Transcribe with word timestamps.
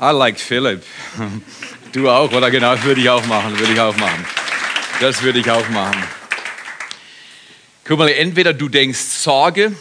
I 0.00 0.12
like 0.12 0.38
Philip. 0.38 0.82
Du 1.92 2.08
auch, 2.08 2.30
oder? 2.30 2.52
Genau, 2.52 2.80
würde 2.84 3.00
ich 3.00 3.10
auch 3.10 3.26
machen, 3.26 3.58
würde 3.58 3.72
ich 3.72 3.80
auch 3.80 3.96
machen. 3.96 4.24
Das 5.00 5.22
würde 5.22 5.40
ich 5.40 5.50
auch 5.50 5.68
machen. 5.70 6.00
Guck 7.82 7.98
mal, 7.98 8.08
entweder 8.10 8.52
du 8.52 8.68
denkst 8.68 9.00
Sorge 9.00 9.72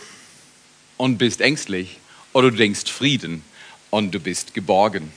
und 0.97 1.19
bist 1.19 1.39
ängstlich 1.39 1.99
oder 2.33 2.49
du 2.49 2.57
denkst 2.57 2.91
Frieden 2.91 3.43
und 3.91 4.09
du 4.11 4.19
bist 4.19 4.55
geborgen. 4.55 5.13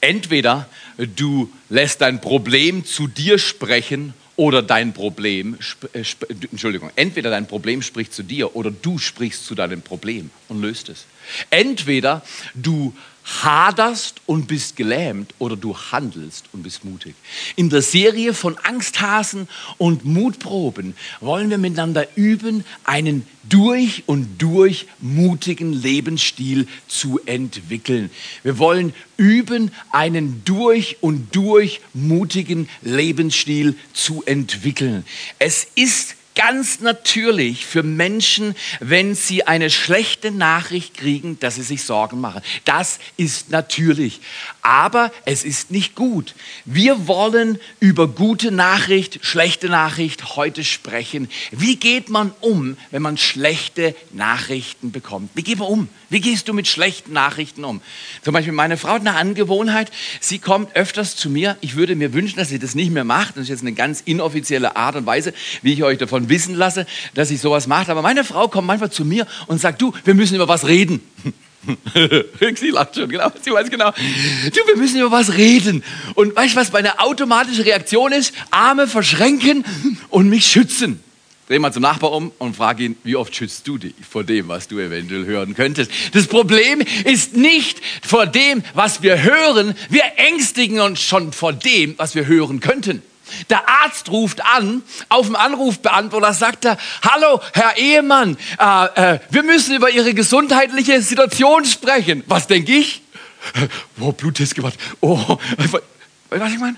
Entweder 0.00 0.68
du 0.96 1.52
lässt 1.70 2.02
dein 2.02 2.20
Problem 2.20 2.84
zu 2.84 3.08
dir 3.08 3.40
sprechen 3.40 4.14
oder 4.36 4.62
dein 4.62 4.94
Problem, 4.94 5.58
äh, 5.94 6.04
Entschuldigung, 6.52 6.92
entweder 6.94 7.30
dein 7.30 7.48
Problem 7.48 7.82
spricht 7.82 8.14
zu 8.14 8.22
dir 8.22 8.54
oder 8.54 8.70
du 8.70 8.98
sprichst 8.98 9.44
zu 9.44 9.56
deinem 9.56 9.82
Problem 9.82 10.30
und 10.48 10.62
löst 10.62 10.88
es. 10.88 11.06
Entweder 11.50 12.22
du 12.54 12.94
haderst 13.28 14.22
und 14.26 14.48
bist 14.48 14.76
gelähmt 14.76 15.34
oder 15.38 15.56
du 15.56 15.76
handelst 15.76 16.46
und 16.52 16.62
bist 16.62 16.84
mutig. 16.84 17.14
In 17.56 17.68
der 17.68 17.82
Serie 17.82 18.32
von 18.32 18.56
Angsthasen 18.58 19.48
und 19.76 20.04
Mutproben 20.04 20.96
wollen 21.20 21.50
wir 21.50 21.58
miteinander 21.58 22.06
üben, 22.16 22.64
einen 22.84 23.26
durch 23.48 24.04
und 24.06 24.38
durch 24.38 24.86
mutigen 25.00 25.72
Lebensstil 25.72 26.66
zu 26.86 27.20
entwickeln. 27.26 28.10
Wir 28.42 28.58
wollen 28.58 28.94
üben, 29.16 29.72
einen 29.90 30.42
durch 30.44 30.98
und 31.02 31.34
durch 31.34 31.80
mutigen 31.92 32.68
Lebensstil 32.82 33.76
zu 33.92 34.22
entwickeln. 34.24 35.04
Es 35.38 35.66
ist 35.74 36.17
ganz 36.38 36.78
natürlich 36.78 37.66
für 37.66 37.82
Menschen, 37.82 38.54
wenn 38.78 39.16
sie 39.16 39.46
eine 39.48 39.70
schlechte 39.70 40.30
Nachricht 40.30 40.96
kriegen, 40.96 41.38
dass 41.40 41.56
sie 41.56 41.62
sich 41.62 41.82
Sorgen 41.82 42.20
machen. 42.20 42.42
Das 42.64 43.00
ist 43.16 43.50
natürlich. 43.50 44.20
Aber 44.62 45.12
es 45.24 45.44
ist 45.44 45.72
nicht 45.72 45.96
gut. 45.96 46.36
Wir 46.64 47.08
wollen 47.08 47.58
über 47.80 48.06
gute 48.06 48.52
Nachricht, 48.52 49.18
schlechte 49.22 49.68
Nachricht 49.68 50.36
heute 50.36 50.62
sprechen. 50.62 51.28
Wie 51.50 51.74
geht 51.74 52.08
man 52.08 52.32
um, 52.40 52.76
wenn 52.92 53.02
man 53.02 53.16
schlechte 53.16 53.96
Nachrichten 54.12 54.92
bekommt? 54.92 55.30
Wie 55.34 55.42
geht 55.42 55.58
man 55.58 55.68
um? 55.68 55.88
Wie 56.08 56.20
gehst 56.20 56.48
du 56.48 56.54
mit 56.54 56.68
schlechten 56.68 57.12
Nachrichten 57.12 57.64
um? 57.64 57.80
Zum 58.22 58.32
Beispiel 58.32 58.52
meine 58.52 58.76
Frau 58.76 58.90
hat 58.90 59.00
eine 59.00 59.16
Angewohnheit. 59.16 59.90
Sie 60.20 60.38
kommt 60.38 60.76
öfters 60.76 61.16
zu 61.16 61.28
mir. 61.30 61.56
Ich 61.60 61.74
würde 61.74 61.96
mir 61.96 62.12
wünschen, 62.12 62.36
dass 62.36 62.48
sie 62.48 62.60
das 62.60 62.76
nicht 62.76 62.92
mehr 62.92 63.04
macht. 63.04 63.36
Das 63.36 63.42
ist 63.42 63.48
jetzt 63.48 63.62
eine 63.62 63.72
ganz 63.72 64.02
inoffizielle 64.02 64.76
Art 64.76 64.94
und 64.94 65.04
Weise, 65.04 65.34
wie 65.62 65.72
ich 65.72 65.82
euch 65.82 65.98
davon 65.98 66.27
wissen 66.28 66.54
lasse, 66.54 66.86
dass 67.14 67.30
ich 67.30 67.40
sowas 67.40 67.66
mache. 67.66 67.90
Aber 67.90 68.02
meine 68.02 68.24
Frau 68.24 68.48
kommt 68.48 68.66
manchmal 68.66 68.90
zu 68.90 69.04
mir 69.04 69.26
und 69.46 69.60
sagt, 69.60 69.80
du, 69.82 69.92
wir 70.04 70.14
müssen 70.14 70.34
über 70.34 70.48
was 70.48 70.66
reden. 70.66 71.00
sie 72.56 72.70
lacht 72.70 72.94
schon, 72.94 73.08
genau. 73.08 73.30
Sie 73.42 73.50
weiß 73.50 73.70
genau. 73.70 73.90
Du, 73.90 74.66
wir 74.66 74.76
müssen 74.76 75.00
über 75.00 75.10
was 75.10 75.34
reden. 75.34 75.82
Und 76.14 76.34
weißt 76.34 76.54
du, 76.54 76.60
was 76.60 76.72
meine 76.72 77.00
automatische 77.00 77.64
Reaktion 77.64 78.12
ist? 78.12 78.32
Arme 78.50 78.86
verschränken 78.86 79.64
und 80.08 80.28
mich 80.28 80.46
schützen. 80.46 81.02
Dreh 81.48 81.58
mal 81.58 81.72
zum 81.72 81.82
Nachbar 81.82 82.12
um 82.12 82.30
und 82.36 82.56
frage 82.56 82.84
ihn, 82.84 82.96
wie 83.04 83.16
oft 83.16 83.34
schützt 83.34 83.66
du 83.66 83.78
dich 83.78 83.94
vor 84.08 84.22
dem, 84.22 84.48
was 84.48 84.68
du 84.68 84.78
eventuell 84.78 85.24
hören 85.24 85.54
könntest? 85.54 85.90
Das 86.12 86.26
Problem 86.26 86.82
ist 87.04 87.36
nicht 87.38 87.80
vor 88.02 88.26
dem, 88.26 88.62
was 88.74 89.02
wir 89.02 89.22
hören. 89.22 89.74
Wir 89.88 90.02
ängstigen 90.16 90.80
uns 90.80 91.00
schon 91.00 91.32
vor 91.32 91.54
dem, 91.54 91.94
was 91.96 92.14
wir 92.14 92.26
hören 92.26 92.60
könnten. 92.60 93.02
Der 93.50 93.68
Arzt 93.68 94.10
ruft 94.10 94.44
an, 94.44 94.82
auf 95.08 95.26
dem 95.26 95.36
Anrufbeantworter 95.36 96.32
sagt 96.32 96.64
er, 96.64 96.78
hallo, 97.02 97.40
Herr 97.52 97.76
Ehemann, 97.76 98.36
äh, 98.58 99.14
äh, 99.14 99.18
wir 99.30 99.42
müssen 99.42 99.74
über 99.74 99.90
Ihre 99.90 100.14
gesundheitliche 100.14 101.02
Situation 101.02 101.64
sprechen. 101.64 102.24
Was 102.26 102.46
denke 102.46 102.72
ich? 102.72 103.02
Oh, 104.00 104.12
Bluttest 104.12 104.54
gemacht. 104.54 104.78
Oh, 105.00 105.38
was 106.30 106.52
ich 106.52 106.58
meine? 106.58 106.76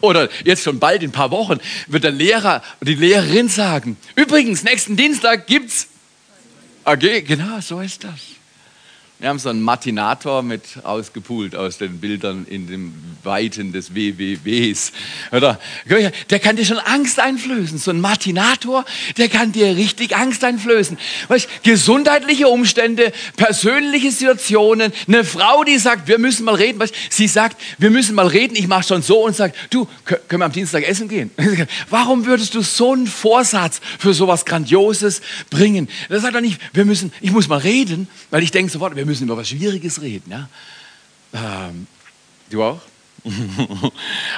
Oder 0.00 0.28
jetzt 0.44 0.62
schon 0.62 0.78
bald 0.78 1.02
in 1.02 1.10
ein 1.10 1.12
paar 1.12 1.30
Wochen 1.30 1.58
wird 1.86 2.04
der 2.04 2.10
Lehrer 2.10 2.62
und 2.80 2.88
die 2.88 2.94
Lehrerin 2.94 3.48
sagen, 3.48 3.96
übrigens, 4.14 4.62
nächsten 4.62 4.96
Dienstag 4.96 5.46
gibt's 5.46 5.88
AG. 6.84 7.24
Genau, 7.26 7.60
so 7.60 7.80
ist 7.80 8.04
das. 8.04 8.35
Wir 9.18 9.30
haben 9.30 9.38
so 9.38 9.48
einen 9.48 9.62
Matinator 9.62 10.42
mit 10.42 10.62
ausgepult 10.82 11.56
aus 11.56 11.78
den 11.78 12.00
Bildern 12.00 12.44
in 12.50 12.66
den 12.66 12.92
Weiten 13.22 13.72
des 13.72 13.94
WWWs. 13.94 14.92
Oder? 15.32 15.58
Der 16.28 16.38
kann 16.38 16.56
dir 16.56 16.66
schon 16.66 16.78
Angst 16.78 17.18
einflößen. 17.18 17.78
So 17.78 17.92
ein 17.92 18.00
Matinator, 18.02 18.84
der 19.16 19.30
kann 19.30 19.52
dir 19.52 19.74
richtig 19.74 20.14
Angst 20.14 20.44
einflößen. 20.44 20.98
Weißt, 21.28 21.48
gesundheitliche 21.62 22.48
Umstände, 22.48 23.10
persönliche 23.36 24.10
Situationen, 24.12 24.92
eine 25.08 25.24
Frau, 25.24 25.64
die 25.64 25.78
sagt, 25.78 26.08
wir 26.08 26.18
müssen 26.18 26.44
mal 26.44 26.56
reden. 26.56 26.78
Weißt, 26.78 26.94
sie 27.08 27.26
sagt, 27.26 27.56
wir 27.78 27.88
müssen 27.88 28.14
mal 28.14 28.26
reden. 28.26 28.54
Ich 28.54 28.68
mache 28.68 28.86
schon 28.86 29.00
so 29.00 29.24
und 29.24 29.34
sagt, 29.34 29.56
du, 29.70 29.88
können 30.04 30.42
wir 30.42 30.44
am 30.44 30.52
Dienstag 30.52 30.86
essen 30.86 31.08
gehen? 31.08 31.30
Warum 31.88 32.26
würdest 32.26 32.54
du 32.54 32.60
so 32.60 32.92
einen 32.92 33.06
Vorsatz 33.06 33.80
für 33.98 34.12
sowas 34.12 34.44
Grandioses 34.44 35.22
bringen? 35.48 35.88
Da 36.10 36.20
sagt 36.20 36.34
er 36.34 36.42
nicht, 36.42 36.60
wir 36.74 36.84
müssen, 36.84 37.14
ich 37.22 37.32
muss 37.32 37.48
mal 37.48 37.60
reden, 37.60 38.08
weil 38.30 38.42
ich 38.42 38.50
denke 38.50 38.70
sofort, 38.70 38.94
wir 38.94 39.05
wir 39.06 39.10
müssen 39.10 39.24
über 39.24 39.36
was 39.36 39.48
Schwieriges 39.48 40.02
reden. 40.02 40.32
Ja? 40.32 40.48
Ähm, 41.32 41.86
du 42.50 42.64
auch? 42.64 42.80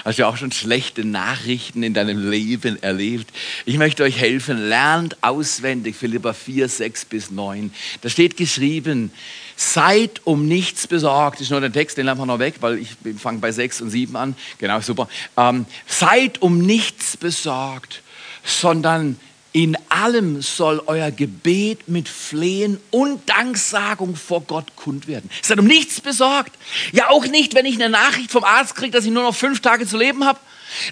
Hast 0.05 0.19
du 0.19 0.27
auch 0.27 0.37
schon 0.37 0.53
schlechte 0.53 1.06
Nachrichten 1.06 1.83
in 1.83 1.95
deinem 1.95 2.31
Leben 2.31 2.83
erlebt? 2.83 3.31
Ich 3.65 3.79
möchte 3.79 4.03
euch 4.03 4.19
helfen. 4.19 4.69
Lernt 4.69 5.17
auswendig 5.23 5.97
Philippa 5.97 6.34
4, 6.34 6.69
6 6.69 7.06
bis 7.06 7.31
9. 7.31 7.73
Da 8.03 8.11
steht 8.11 8.37
geschrieben, 8.37 9.11
seid 9.56 10.21
um 10.27 10.47
nichts 10.47 10.87
besorgt. 10.87 11.37
Das 11.37 11.47
ist 11.47 11.50
nur 11.50 11.62
der 11.62 11.73
Text, 11.73 11.97
den 11.97 12.05
lassen 12.05 12.21
wir 12.21 12.27
noch 12.27 12.39
weg, 12.39 12.56
weil 12.61 12.79
ich 12.79 12.91
fange 13.19 13.39
bei 13.39 13.53
6 13.53 13.81
und 13.81 13.91
7 13.91 14.17
an. 14.17 14.37
Genau, 14.59 14.83
super. 14.83 15.09
Ähm, 15.39 15.65
seid 15.87 16.43
um 16.43 16.59
nichts 16.59 17.17
besorgt, 17.17 18.03
sondern 18.45 19.19
in 19.53 19.77
allem 19.89 20.43
soll 20.43 20.83
euer 20.87 21.11
Gebet 21.11 21.89
mit 21.89 22.09
Flehen 22.09 22.79
und 22.91 23.29
Danksagung 23.29 24.15
vor 24.15 24.43
Gott 24.43 24.77
kund 24.77 25.09
werden. 25.09 25.31
Seid 25.43 25.59
um 25.59 25.67
nichts 25.67 26.01
besorgt. 26.01 26.53
Ja, 26.93 27.09
auch 27.09 27.27
nicht, 27.27 27.55
wenn 27.55 27.65
ich 27.65 27.77
eine 27.77 27.89
Nachricht 27.89 28.31
vom 28.31 28.45
Arzt 28.45 28.75
kriege, 28.75 28.91
dass 28.91 29.07
ich 29.07 29.11
nur 29.11 29.23
noch 29.23 29.35
fünf 29.35 29.61
Tage 29.61 29.87
zu 29.87 29.97
leben 29.97 30.25
habe. 30.25 30.39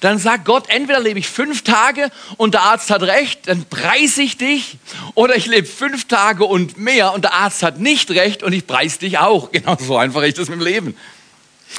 Dann 0.01 0.19
sagt 0.19 0.47
Gott, 0.47 0.71
entweder 0.71 1.01
lebe 1.01 1.19
ich 1.19 1.29
fünf 1.29 1.63
Tage 1.63 2.11
und 2.39 2.55
der 2.55 2.63
Arzt 2.63 2.91
hat 2.91 3.03
recht, 3.03 3.47
dann 3.47 3.67
preise 3.69 4.23
ich 4.23 4.39
dich, 4.39 4.79
oder 5.15 5.37
ich 5.37 5.47
lebe 5.47 5.67
fünf 5.67 6.09
Tage 6.09 6.45
und 6.45 6.79
mehr 6.79 7.13
und 7.13 7.25
der 7.25 7.35
Arzt 7.35 7.63
hat 7.63 7.79
nicht 7.79 8.11
recht 8.11 8.43
und 8.43 8.55
ich 8.55 8.67
preise 8.67 9.01
dich 9.01 9.19
auch. 9.19 9.51
Genau 9.57 9.77
so 9.79 9.97
einfach 9.99 10.23
ist 10.23 10.39
das 10.39 10.49
mit 10.49 10.61
dem 10.61 10.65
Leben. 10.65 10.97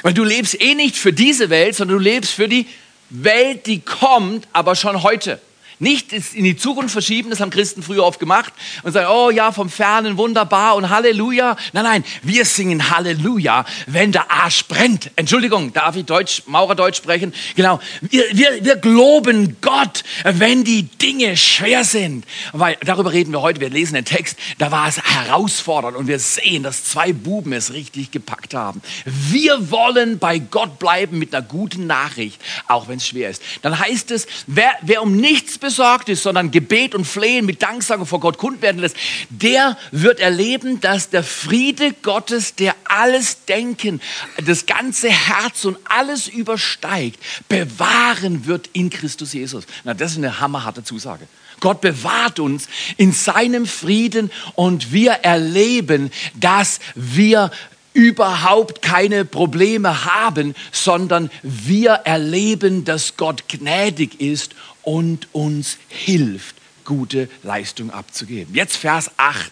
Weil 0.04 0.14
du 0.14 0.24
lebst 0.24 0.62
eh 0.62 0.76
nicht 0.76 0.96
für 0.96 1.12
diese 1.12 1.50
Welt, 1.50 1.76
sondern 1.76 1.98
du 1.98 2.04
lebst 2.04 2.34
für 2.34 2.48
die 2.48 2.68
Welt, 3.10 3.66
die 3.66 3.80
kommt, 3.80 4.48
aber 4.54 4.76
schon 4.76 5.02
heute. 5.02 5.40
Nicht 5.80 6.12
in 6.12 6.44
die 6.44 6.58
Zukunft 6.58 6.92
verschieben, 6.92 7.30
das 7.30 7.40
haben 7.40 7.52
Christen 7.52 7.84
früher 7.84 8.04
oft 8.04 8.20
gemacht 8.20 8.52
und 8.82 8.94
sagen, 8.94 9.08
oh 9.12 9.30
ja, 9.30 9.52
vom 9.52 9.70
Fernen 9.70 10.18
wunderbar 10.18 10.76
und 10.76 10.90
Halleluja. 10.90 11.56
Nein, 11.74 11.84
nein, 11.84 12.04
wir 12.24 12.46
singen 12.46 12.90
Halleluja, 12.90 13.64
wenn 13.86 14.12
der 14.12 14.32
Arsch 14.32 14.66
brennt. 14.66 15.12
Entschuldigung, 15.16 15.74
darf 15.74 15.96
ich 15.96 16.06
Deutsch, 16.06 16.44
Maurerdeutsch 16.48 16.98
sprechen? 16.98 17.32
Genau, 17.56 17.80
wir, 18.02 18.24
wir, 18.32 18.64
wir 18.66 18.76
globen 18.78 19.58
Gott, 19.62 20.04
wenn 20.24 20.64
die 20.64 20.84
Dinge 20.84 21.38
schwer 21.38 21.84
sind. 21.84 22.26
Weil 22.54 22.78
darüber 22.82 23.14
reden 23.14 23.32
wir 23.32 23.44
heute, 23.44 23.62
wir 23.62 23.70
lesen 23.70 23.94
den 23.94 24.06
Text, 24.06 24.38
da 24.58 24.72
war 24.72 24.88
es 24.88 25.00
herausfordernd 25.02 25.96
und 25.96 26.08
wir 26.08 26.18
sehen, 26.18 26.64
dass 26.64 26.86
zwei 26.86 27.14
Buben 27.14 27.54
es 27.54 27.74
richtig 27.74 28.10
gepackt 28.10 28.56
haben. 28.56 28.82
Wir 29.06 29.70
wollen 29.70 30.18
bei 30.18 30.40
Gott 30.40 30.80
bleiben 30.80 31.20
mit 31.20 31.36
einer 31.36 31.46
guten 31.46 31.86
Nachricht, 31.86 32.42
auch 32.68 32.88
wenn 32.88 32.98
es 32.98 33.08
schwer 33.08 33.30
ist. 33.30 33.44
Dann 33.62 33.78
heißt 33.78 34.10
es, 34.10 34.26
wer, 34.48 34.72
wer 34.82 35.04
um 35.04 35.16
nichts 35.16 35.60
besorgt 35.68 36.08
ist, 36.08 36.24
sondern 36.24 36.50
Gebet 36.50 36.96
und 36.96 37.04
Flehen 37.04 37.46
mit 37.46 37.62
Danksagung 37.62 38.06
vor 38.06 38.22
Gott 38.22 38.38
kund 38.38 38.62
werden 38.62 38.80
lässt, 38.80 38.96
der 39.30 39.78
wird 39.92 40.22
erleben, 40.22 40.80
dass 40.80 41.10
der 41.10 41.26
Friede 41.26 41.92
Gottes, 42.04 42.56
der 42.56 42.74
alles 42.86 43.44
Denken, 43.44 44.00
das 44.46 44.66
ganze 44.66 45.10
Herz 45.10 45.66
und 45.66 45.78
alles 45.90 46.30
übersteigt, 46.30 47.20
bewahren 47.50 48.46
wird 48.46 48.70
in 48.72 48.90
Christus 48.90 49.34
Jesus. 49.34 49.66
Na, 49.84 49.94
das 49.94 50.12
ist 50.12 50.20
eine 50.20 50.40
hammerharte 50.40 50.86
Zusage. 50.86 51.28
Gott 51.60 51.82
bewahrt 51.82 52.40
uns 52.40 52.70
in 52.96 53.12
seinem 53.12 53.66
Frieden 53.66 54.32
und 54.56 54.94
wir 54.94 55.12
erleben, 55.12 56.12
dass 56.36 56.80
wir 56.96 57.52
überhaupt 57.92 58.82
keine 58.82 59.26
Probleme 59.26 60.06
haben, 60.06 60.56
sondern 60.72 61.30
wir 61.42 61.92
erleben, 61.92 62.86
dass 62.86 63.18
Gott 63.18 63.50
gnädig 63.50 64.22
ist 64.22 64.56
und 64.88 65.28
uns 65.34 65.80
hilft, 65.90 66.56
gute 66.86 67.28
Leistung 67.44 67.92
abzugeben. 67.92 68.56
Jetzt 68.56 68.78
Vers 68.78 69.12
8. 69.18 69.52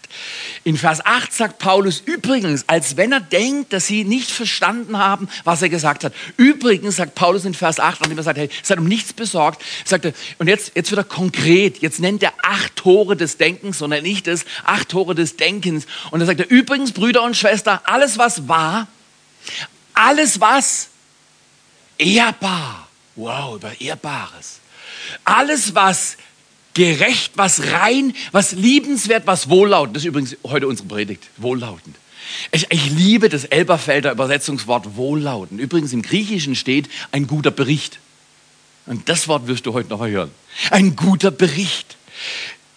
In 0.63 0.77
Vers 0.77 1.05
8 1.05 1.33
sagt 1.33 1.59
Paulus 1.59 1.99
übrigens, 1.99 2.63
als 2.67 2.95
wenn 2.95 3.11
er 3.11 3.19
denkt, 3.19 3.73
dass 3.73 3.87
sie 3.87 4.05
nicht 4.05 4.31
verstanden 4.31 4.97
haben, 4.97 5.27
was 5.43 5.61
er 5.61 5.67
gesagt 5.67 6.05
hat. 6.05 6.13
Übrigens 6.37 6.95
sagt 6.95 7.15
Paulus 7.15 7.43
in 7.43 7.53
Vers 7.53 7.81
8, 7.81 7.99
nachdem 7.99 8.17
er 8.17 8.23
sagt, 8.23 8.37
hey, 8.37 8.49
seid 8.63 8.77
um 8.77 8.87
nichts 8.87 9.11
besorgt, 9.11 9.61
sagt 9.83 10.05
er, 10.05 10.13
und 10.37 10.47
jetzt, 10.47 10.71
jetzt 10.73 10.91
wird 10.91 10.99
er 10.99 11.03
konkret, 11.03 11.79
jetzt 11.79 11.99
nennt 11.99 12.23
er 12.23 12.31
acht 12.41 12.77
Tore 12.77 13.17
des 13.17 13.35
Denkens, 13.35 13.79
sondern 13.79 14.03
nicht 14.03 14.27
das, 14.27 14.45
acht 14.63 14.87
Tore 14.87 15.15
des 15.15 15.35
Denkens. 15.35 15.85
Und 16.11 16.21
er 16.21 16.27
sagt 16.27 16.39
er, 16.39 16.49
übrigens, 16.49 16.93
Brüder 16.93 17.23
und 17.23 17.35
Schwestern, 17.35 17.79
alles 17.83 18.17
was 18.17 18.47
wahr, 18.47 18.87
Alles 19.93 20.39
was 20.39 20.87
ehrbar, 21.97 22.87
wow, 23.17 23.57
über 23.57 23.81
Ehrbares. 23.81 24.61
Alles 25.23 25.75
was 25.75 26.17
gerecht, 26.73 27.33
was 27.35 27.71
rein, 27.71 28.13
was 28.31 28.51
liebenswert, 28.51 29.25
was 29.25 29.49
wohllautend. 29.49 29.95
Das 29.95 30.03
ist 30.03 30.07
übrigens 30.07 30.37
heute 30.43 30.67
unsere 30.67 30.87
Predigt, 30.87 31.29
wohllautend. 31.37 31.95
Ich, 32.51 32.67
ich, 32.69 32.89
liebe 32.91 33.29
das 33.29 33.45
Elberfelder 33.45 34.11
Übersetzungswort 34.11 34.95
wohllautend. 34.95 35.59
Übrigens 35.59 35.93
im 35.93 36.01
Griechischen 36.01 36.55
steht 36.55 36.89
ein 37.11 37.27
guter 37.27 37.51
Bericht. 37.51 37.99
Und 38.85 39.09
das 39.09 39.27
Wort 39.27 39.47
wirst 39.47 39.65
du 39.65 39.73
heute 39.73 39.89
noch 39.89 40.05
hören. 40.05 40.31
Ein 40.71 40.95
guter 40.95 41.31
Bericht. 41.31 41.97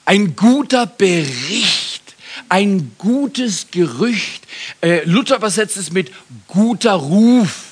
Ein 0.05 0.37
guter 0.37 0.87
Bericht. 0.87 2.03
Ein 2.49 2.93
gutes 2.99 3.71
Gerücht. 3.71 4.47
Äh, 4.81 5.05
Luther 5.05 5.37
übersetzt 5.37 5.77
es 5.77 5.93
mit 5.93 6.13
guter 6.47 6.93
Ruf. 6.93 7.68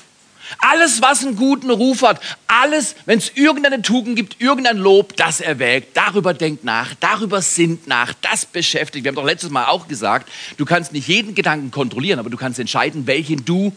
Alles, 0.59 1.01
was 1.01 1.25
einen 1.25 1.35
guten 1.35 1.69
Ruf 1.69 2.01
hat, 2.01 2.21
alles, 2.47 2.95
wenn 3.05 3.19
es 3.19 3.31
irgendeine 3.35 3.81
Tugend 3.81 4.15
gibt, 4.15 4.41
irgendein 4.41 4.77
Lob, 4.77 5.15
das 5.15 5.41
erwägt, 5.41 5.95
darüber 5.95 6.33
denkt 6.33 6.63
nach, 6.63 6.93
darüber 6.99 7.41
sinnt 7.41 7.87
nach, 7.87 8.13
das 8.21 8.45
beschäftigt. 8.45 9.03
Wir 9.03 9.09
haben 9.09 9.15
doch 9.15 9.25
letztes 9.25 9.49
Mal 9.49 9.65
auch 9.65 9.87
gesagt, 9.87 10.29
du 10.57 10.65
kannst 10.65 10.93
nicht 10.93 11.07
jeden 11.07 11.35
Gedanken 11.35 11.71
kontrollieren, 11.71 12.19
aber 12.19 12.29
du 12.29 12.37
kannst 12.37 12.59
entscheiden, 12.59 13.07
welchen 13.07 13.45
du 13.45 13.75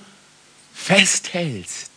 festhältst. 0.72 1.90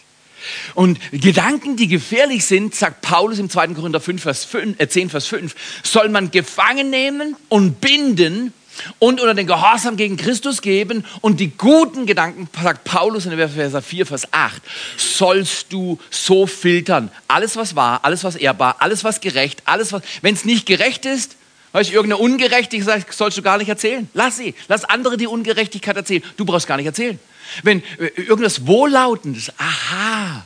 Und 0.73 0.99
Gedanken, 1.11 1.77
die 1.77 1.87
gefährlich 1.87 2.45
sind, 2.45 2.75
sagt 2.75 3.01
Paulus 3.01 3.39
im 3.39 3.49
2. 3.49 3.67
Korinther 3.69 4.01
5, 4.01 4.21
Vers 4.21 4.45
5, 4.45 4.79
äh 4.79 4.87
10, 4.87 5.09
Vers 5.09 5.27
5, 5.27 5.55
soll 5.83 6.09
man 6.09 6.31
gefangen 6.31 6.89
nehmen 6.89 7.35
und 7.49 7.79
binden 7.79 8.53
und 8.99 9.19
unter 9.19 9.33
den 9.33 9.47
Gehorsam 9.47 9.97
gegen 9.97 10.17
Christus 10.17 10.61
geben 10.61 11.05
und 11.21 11.39
die 11.39 11.51
guten 11.57 12.05
Gedanken, 12.05 12.47
sagt 12.61 12.83
Paulus 12.83 13.25
in 13.25 13.35
Vers 13.37 13.85
4, 13.85 14.05
Vers 14.05 14.27
8, 14.31 14.61
sollst 14.97 15.71
du 15.71 15.99
so 16.09 16.47
filtern. 16.47 17.11
Alles, 17.27 17.55
was 17.55 17.75
wahr, 17.75 17.99
alles, 18.03 18.23
was 18.23 18.35
ehrbar, 18.35 18.77
alles, 18.79 19.03
was 19.03 19.21
gerecht, 19.21 19.63
alles, 19.65 19.93
was, 19.93 20.01
wenn 20.21 20.33
es 20.33 20.45
nicht 20.45 20.65
gerecht 20.65 21.05
ist, 21.05 21.35
Weißt 21.73 21.89
du, 21.89 21.95
irgendeine 21.95 22.21
Ungerechtigkeit 22.21 23.11
sollst 23.11 23.35
du 23.35 23.41
gar 23.41 23.57
nicht 23.57 23.67
erzählen. 23.67 24.07
Lass 24.13 24.37
sie. 24.37 24.53
Lass 24.67 24.85
andere 24.85 25.17
die 25.17 25.25
Ungerechtigkeit 25.25 25.95
erzählen. 25.95 26.21
Du 26.37 26.45
brauchst 26.45 26.67
gar 26.67 26.77
nicht 26.77 26.85
erzählen. 26.85 27.17
Wenn 27.63 27.81
äh, 27.97 28.09
irgendwas 28.15 28.67
Wohllautendes, 28.67 29.51
aha. 29.57 30.45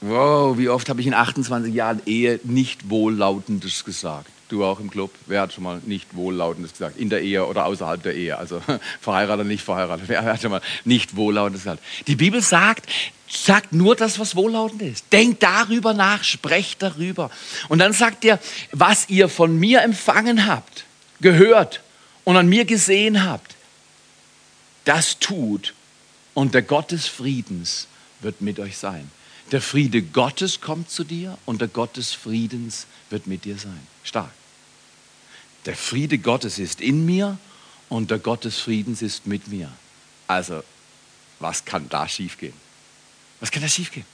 Wow, 0.00 0.56
wie 0.56 0.70
oft 0.70 0.88
habe 0.88 1.02
ich 1.02 1.06
in 1.06 1.12
28 1.12 1.72
Jahren 1.72 2.00
Ehe 2.06 2.40
nicht 2.44 2.88
Wohllautendes 2.88 3.84
gesagt? 3.84 4.30
Du 4.48 4.64
auch 4.64 4.78
im 4.78 4.90
Club? 4.90 5.10
Wer 5.26 5.40
hat 5.40 5.52
schon 5.52 5.64
mal 5.64 5.80
nicht 5.86 6.14
Wohllautendes 6.14 6.72
gesagt? 6.72 6.98
In 6.98 7.08
der 7.08 7.22
Ehe 7.22 7.46
oder 7.46 7.64
außerhalb 7.64 8.02
der 8.02 8.14
Ehe? 8.14 8.36
Also 8.36 8.60
verheiratet, 9.00 9.46
nicht 9.46 9.64
verheiratet. 9.64 10.08
Wer 10.08 10.22
hat 10.22 10.42
schon 10.42 10.50
mal 10.50 10.60
nicht 10.84 11.16
Wohllautendes 11.16 11.62
gesagt? 11.62 11.82
Die 12.06 12.16
Bibel 12.16 12.42
sagt, 12.42 12.88
sagt 13.28 13.72
nur 13.72 13.96
das, 13.96 14.18
was 14.18 14.36
wohllautend 14.36 14.82
ist. 14.82 15.12
Denkt 15.12 15.42
darüber 15.42 15.94
nach, 15.94 16.24
sprecht 16.24 16.82
darüber. 16.82 17.30
Und 17.68 17.78
dann 17.78 17.92
sagt 17.92 18.24
er, 18.24 18.38
was 18.72 19.08
ihr 19.08 19.28
von 19.28 19.58
mir 19.58 19.82
empfangen 19.82 20.46
habt, 20.46 20.84
gehört 21.20 21.80
und 22.24 22.36
an 22.36 22.48
mir 22.48 22.64
gesehen 22.64 23.24
habt, 23.24 23.54
das 24.84 25.18
tut 25.18 25.74
und 26.34 26.54
der 26.54 26.62
Gott 26.62 26.90
des 26.90 27.06
Friedens 27.06 27.88
wird 28.20 28.40
mit 28.40 28.60
euch 28.60 28.76
sein. 28.76 29.10
Der 29.52 29.60
Friede 29.60 30.02
Gottes 30.02 30.60
kommt 30.60 30.90
zu 30.90 31.04
dir 31.04 31.38
und 31.44 31.60
der 31.60 31.68
Gott 31.68 31.96
des 31.96 32.12
Friedens 32.12 32.86
wird 33.10 33.26
mit 33.26 33.44
dir 33.44 33.58
sein. 33.58 33.86
Stark. 34.04 34.30
Der 35.66 35.74
Friede 35.74 36.18
Gottes 36.18 36.58
ist 36.58 36.80
in 36.80 37.04
mir 37.06 37.38
und 37.88 38.10
der 38.10 38.18
Gott 38.18 38.44
des 38.44 38.58
Friedens 38.58 39.02
ist 39.02 39.26
mit 39.26 39.48
mir. 39.48 39.72
Also, 40.26 40.62
was 41.40 41.64
kann 41.64 41.88
da 41.88 42.06
schiefgehen? 42.06 42.54
Was 43.40 43.50
kann 43.50 43.62
da 43.62 43.68
schiefgehen? 43.68 44.06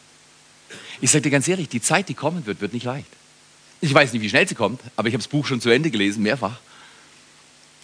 Ich 1.00 1.10
sage 1.10 1.22
dir 1.22 1.31
ganz 1.31 1.48
ehrlich, 1.48 1.69
die 1.69 1.82
Zeit, 1.82 2.08
die 2.08 2.14
kommen 2.14 2.46
wird, 2.46 2.60
wird 2.60 2.72
nicht 2.72 2.84
leicht. 2.84 3.08
Ich 3.81 3.92
weiß 3.92 4.12
nicht, 4.12 4.22
wie 4.22 4.28
schnell 4.28 4.46
sie 4.46 4.54
kommt, 4.54 4.81
aber 4.96 5.08
ich 5.08 5.14
habe 5.14 5.22
das 5.22 5.28
Buch 5.28 5.46
schon 5.46 5.60
zu 5.60 5.70
Ende 5.70 5.90
gelesen, 5.90 6.22
mehrfach. 6.22 6.58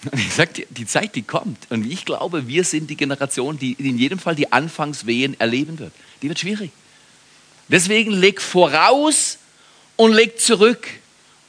Und 0.04 0.18
ich 0.18 0.32
sage 0.32 0.52
dir, 0.52 0.66
die 0.70 0.86
Zeit, 0.86 1.14
die 1.14 1.22
kommt. 1.22 1.70
Und 1.70 1.90
ich 1.90 2.04
glaube, 2.04 2.46
wir 2.46 2.64
sind 2.64 2.90
die 2.90 2.96
Generation, 2.96 3.58
die 3.58 3.72
in 3.72 3.98
jedem 3.98 4.18
Fall 4.18 4.36
die 4.36 4.52
Anfangswehen 4.52 5.38
erleben 5.40 5.78
wird. 5.78 5.92
Die 6.22 6.28
wird 6.28 6.38
schwierig. 6.38 6.70
Deswegen 7.68 8.12
leg 8.12 8.40
voraus 8.40 9.38
und 9.96 10.12
leg 10.12 10.38
zurück. 10.38 10.86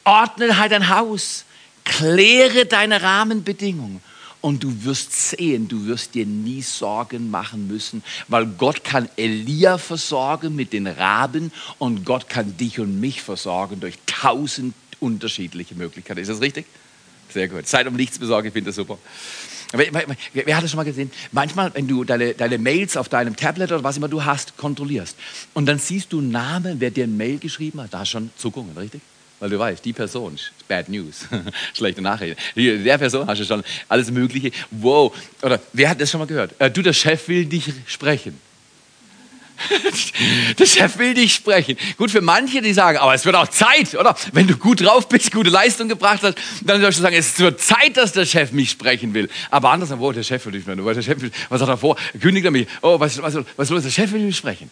Ordne 0.07 0.57
halt 0.57 0.71
dein 0.71 0.89
Haus. 0.89 1.44
Kläre 1.83 2.65
deine 2.65 3.01
Rahmenbedingungen. 3.01 4.01
Und 4.39 4.63
du 4.63 4.86
wirst 4.86 5.31
sehen, 5.31 5.68
du 5.68 5.88
wirst 5.88 6.13
dir 6.13 6.25
nie 6.25 6.62
Sorgen 6.62 7.30
machen 7.30 7.68
müssen, 7.68 8.04
weil 8.27 8.45
Gott 8.45 8.83
kann 8.83 9.09
Elia 9.18 9.77
versorgen 9.77 10.56
mit 10.56 10.74
den 10.74 10.88
Raben 10.88 11.51
und 11.80 12.06
Gott 12.06 12.30
kann 12.30 12.56
dich 12.56 12.80
und 12.80 13.00
mich 13.00 13.21
versorgen 13.21 13.80
durch 13.80 13.95
tausend 14.06 14.74
unterschiedliche 15.00 15.75
Möglichkeiten. 15.75 16.19
Ist 16.19 16.30
das 16.30 16.39
richtig? 16.39 16.65
Sehr 17.30 17.48
gut. 17.48 17.68
Zeit 17.68 17.88
um 17.88 17.95
nichts 17.95 18.19
besorgen, 18.19 18.48
ich 18.48 18.53
finde 18.53 18.69
das 18.69 18.75
super. 18.75 18.98
Wer, 19.74 20.56
hat 20.56 20.63
das 20.63 20.71
schon 20.71 20.77
mal 20.77 20.83
gesehen? 20.83 21.12
Manchmal, 21.33 21.74
wenn 21.74 21.88
du 21.88 22.06
deine, 22.06 22.33
deine, 22.33 22.57
Mails 22.57 22.95
auf 22.95 23.10
deinem 23.10 23.36
Tablet 23.36 23.71
oder 23.71 23.83
was 23.83 23.98
immer 23.98 24.07
du 24.07 24.24
hast, 24.24 24.56
kontrollierst 24.56 25.18
und 25.56 25.65
dann 25.65 25.80
siehst 25.80 26.13
du 26.13 26.21
Namen, 26.21 26.80
wer 26.80 26.92
dir 26.92 27.03
ein 27.03 27.18
Mail 27.18 27.39
geschrieben 27.39 27.81
hat, 27.81 27.94
da 27.94 28.00
hast 28.00 28.12
schon 28.12 28.30
Zuckungen, 28.38 28.77
richtig? 28.77 29.01
Weil 29.39 29.50
du 29.51 29.60
weißt, 29.60 29.86
die 29.86 29.94
Person, 29.94 30.38
bad 30.68 30.89
news, 30.89 31.25
schlechte 31.74 32.01
Nachricht. 32.01 32.39
Der 32.56 32.98
Person 32.98 33.28
hast 33.28 33.39
du 33.39 33.45
schon 33.45 33.63
alles 33.88 34.10
Mögliche. 34.10 34.51
Wow. 34.72 35.16
Oder 35.44 35.60
wer 35.74 35.89
hat 35.89 36.01
das 36.01 36.10
schon 36.10 36.19
mal 36.19 36.25
gehört? 36.25 36.54
Äh, 36.60 36.72
du, 36.72 36.81
der 36.81 36.94
Chef 36.94 37.28
will 37.28 37.45
dich 37.45 37.72
sprechen. 37.86 38.39
Der 40.60 40.66
Chef 40.66 40.98
will 40.98 41.13
dich 41.13 41.34
sprechen. 41.34 41.78
Gut 41.98 42.12
für 42.12 42.22
manche, 42.22 42.62
die 42.62 42.74
sagen, 42.74 42.98
aber 43.00 43.13
es 43.13 43.25
wird 43.25 43.36
auch 43.36 43.48
Zeit, 43.48 43.95
oder? 43.95 44.16
Wenn 44.31 44.48
du 44.48 44.56
gut 44.56 44.81
drauf 44.81 45.10
bist, 45.10 45.31
gute 45.31 45.50
Leistung 45.50 45.89
gebracht 45.89 46.19
hast, 46.22 46.38
dann 46.62 46.81
sollst 46.81 47.00
du 47.00 47.04
sagen, 47.04 47.16
es 47.16 47.39
wird 47.39 47.60
Zeit, 47.60 47.98
dass 47.98 48.12
der 48.12 48.25
Chef 48.25 48.51
mich 48.51 48.69
sprechen 48.69 49.13
will. 49.13 49.30
Aber 49.50 49.72
anders, 49.72 49.89
wo 49.98 50.12
der 50.12 50.24
Chef 50.24 50.45
will 50.45 50.51
dich 50.51 50.63
sprechen. 50.63 51.31
Was 51.50 51.62
hat 51.62 51.69
er 51.69 51.78
vor? 51.78 51.98
Kündigt 52.22 52.45
er 52.45 52.51
mich? 52.51 52.68
Oh, 52.81 53.00
was, 53.00 53.19
was, 53.22 53.36
was 53.56 53.69
los? 53.69 53.84
Der 53.84 53.89
Chef 53.89 54.12
will 54.12 54.22
mich 54.22 54.38
sprechen. 54.38 54.69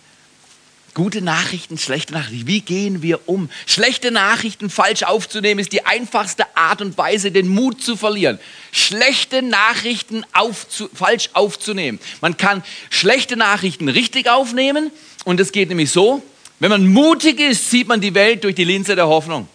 Gute 0.95 1.21
Nachrichten, 1.21 1.77
schlechte 1.77 2.13
Nachrichten. 2.13 2.47
Wie 2.47 2.61
gehen 2.61 3.01
wir 3.01 3.27
um? 3.27 3.49
Schlechte 3.65 4.11
Nachrichten 4.11 4.69
falsch 4.69 5.03
aufzunehmen 5.03 5.59
ist 5.59 5.73
die 5.73 5.85
einfachste 5.85 6.45
Art 6.55 6.81
und 6.81 6.97
Weise, 6.97 7.33
den 7.33 7.49
Mut 7.49 7.83
zu 7.83 7.97
verlieren. 7.97 8.39
Schlechte 8.71 9.41
Nachrichten 9.41 10.25
aufzu 10.31 10.89
falsch 10.93 11.31
aufzunehmen. 11.33 11.99
Man 12.21 12.37
kann 12.37 12.63
schlechte 12.89 13.35
Nachrichten 13.35 13.89
richtig 13.89 14.29
aufnehmen 14.29 14.89
und 15.25 15.41
es 15.41 15.51
geht 15.51 15.67
nämlich 15.67 15.91
so, 15.91 16.23
wenn 16.61 16.69
man 16.69 16.87
mutig 16.87 17.41
ist, 17.41 17.69
sieht 17.69 17.89
man 17.89 17.99
die 17.99 18.13
Welt 18.13 18.45
durch 18.45 18.55
die 18.55 18.63
Linse 18.63 18.95
der 18.95 19.07
Hoffnung. 19.07 19.49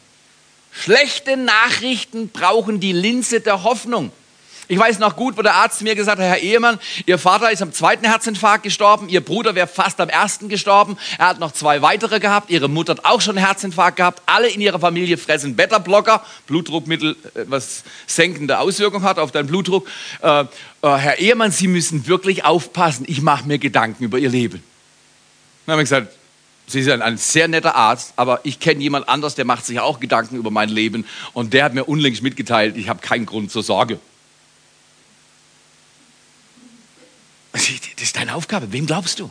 Schlechte 0.71 1.39
Nachrichten 1.39 2.29
brauchen 2.29 2.81
die 2.81 2.93
Linse 2.93 3.41
der 3.41 3.65
Hoffnung. 3.65 4.13
Ich 4.71 4.79
weiß 4.79 5.01
noch 5.01 5.17
gut, 5.17 5.37
wo 5.37 5.43
der 5.43 5.57
Arzt 5.57 5.83
mir 5.83 5.97
gesagt 5.97 6.21
hat, 6.21 6.29
Herr 6.29 6.39
Ehemann, 6.39 6.79
Ihr 7.05 7.19
Vater 7.19 7.51
ist 7.51 7.61
am 7.61 7.73
zweiten 7.73 8.05
Herzinfarkt 8.05 8.63
gestorben, 8.63 9.09
Ihr 9.09 9.21
Bruder 9.21 9.57
wäre 9.57 9.67
fast 9.67 10.01
am 10.01 10.09
ersten 10.09 10.49
gestorben, 10.49 10.97
er 11.19 11.27
hat 11.27 11.41
noch 11.41 11.51
zwei 11.51 11.83
weitere 11.83 12.21
gehabt, 12.21 12.51
Ihre 12.51 12.69
Mutter 12.69 12.93
hat 12.93 13.05
auch 13.05 13.21
schon 13.21 13.37
einen 13.37 13.45
Herzinfarkt 13.45 13.97
gehabt, 13.97 14.23
alle 14.27 14.49
in 14.49 14.61
Ihrer 14.61 14.79
Familie 14.79 15.19
fressen 15.19 15.57
Beta-Blocker, 15.57 16.25
Blutdruckmittel, 16.47 17.17
äh, 17.35 17.47
was 17.49 17.83
senkende 18.07 18.61
Auswirkungen 18.61 19.03
hat 19.03 19.19
auf 19.19 19.33
deinen 19.33 19.49
Blutdruck. 19.49 19.89
Äh, 20.23 20.43
äh, 20.43 20.47
Herr 20.83 21.19
Ehemann, 21.19 21.51
Sie 21.51 21.67
müssen 21.67 22.07
wirklich 22.07 22.45
aufpassen, 22.45 23.07
ich 23.09 23.23
mache 23.23 23.49
mir 23.49 23.59
Gedanken 23.59 24.05
über 24.05 24.19
Ihr 24.19 24.31
Leben. 24.31 24.63
Dann 25.67 25.73
habe 25.73 25.83
ich 25.83 25.89
gesagt, 25.89 26.13
Sie 26.69 26.85
sind 26.85 27.03
ein 27.03 27.17
sehr 27.17 27.49
netter 27.49 27.75
Arzt, 27.75 28.13
aber 28.15 28.39
ich 28.45 28.61
kenne 28.61 28.81
jemand 28.81 29.09
anders, 29.09 29.35
der 29.35 29.47
macht 29.47 29.67
sich 29.67 29.81
auch 29.81 29.99
Gedanken 29.99 30.37
über 30.37 30.53
mein 30.53 30.69
Leben 30.69 31.07
und 31.33 31.55
der 31.55 31.65
hat 31.65 31.75
mir 31.75 31.83
unlängst 31.87 32.23
mitgeteilt, 32.23 32.77
ich 32.77 32.89
habe 32.89 33.01
keinen 33.01 33.27
Grund 33.27 33.51
zur 33.51 33.65
Sorge. 33.65 33.99
Das 37.97 38.05
ist 38.05 38.17
deine 38.17 38.35
Aufgabe. 38.35 38.73
Wem 38.73 38.87
glaubst 38.87 39.21
du? 39.21 39.31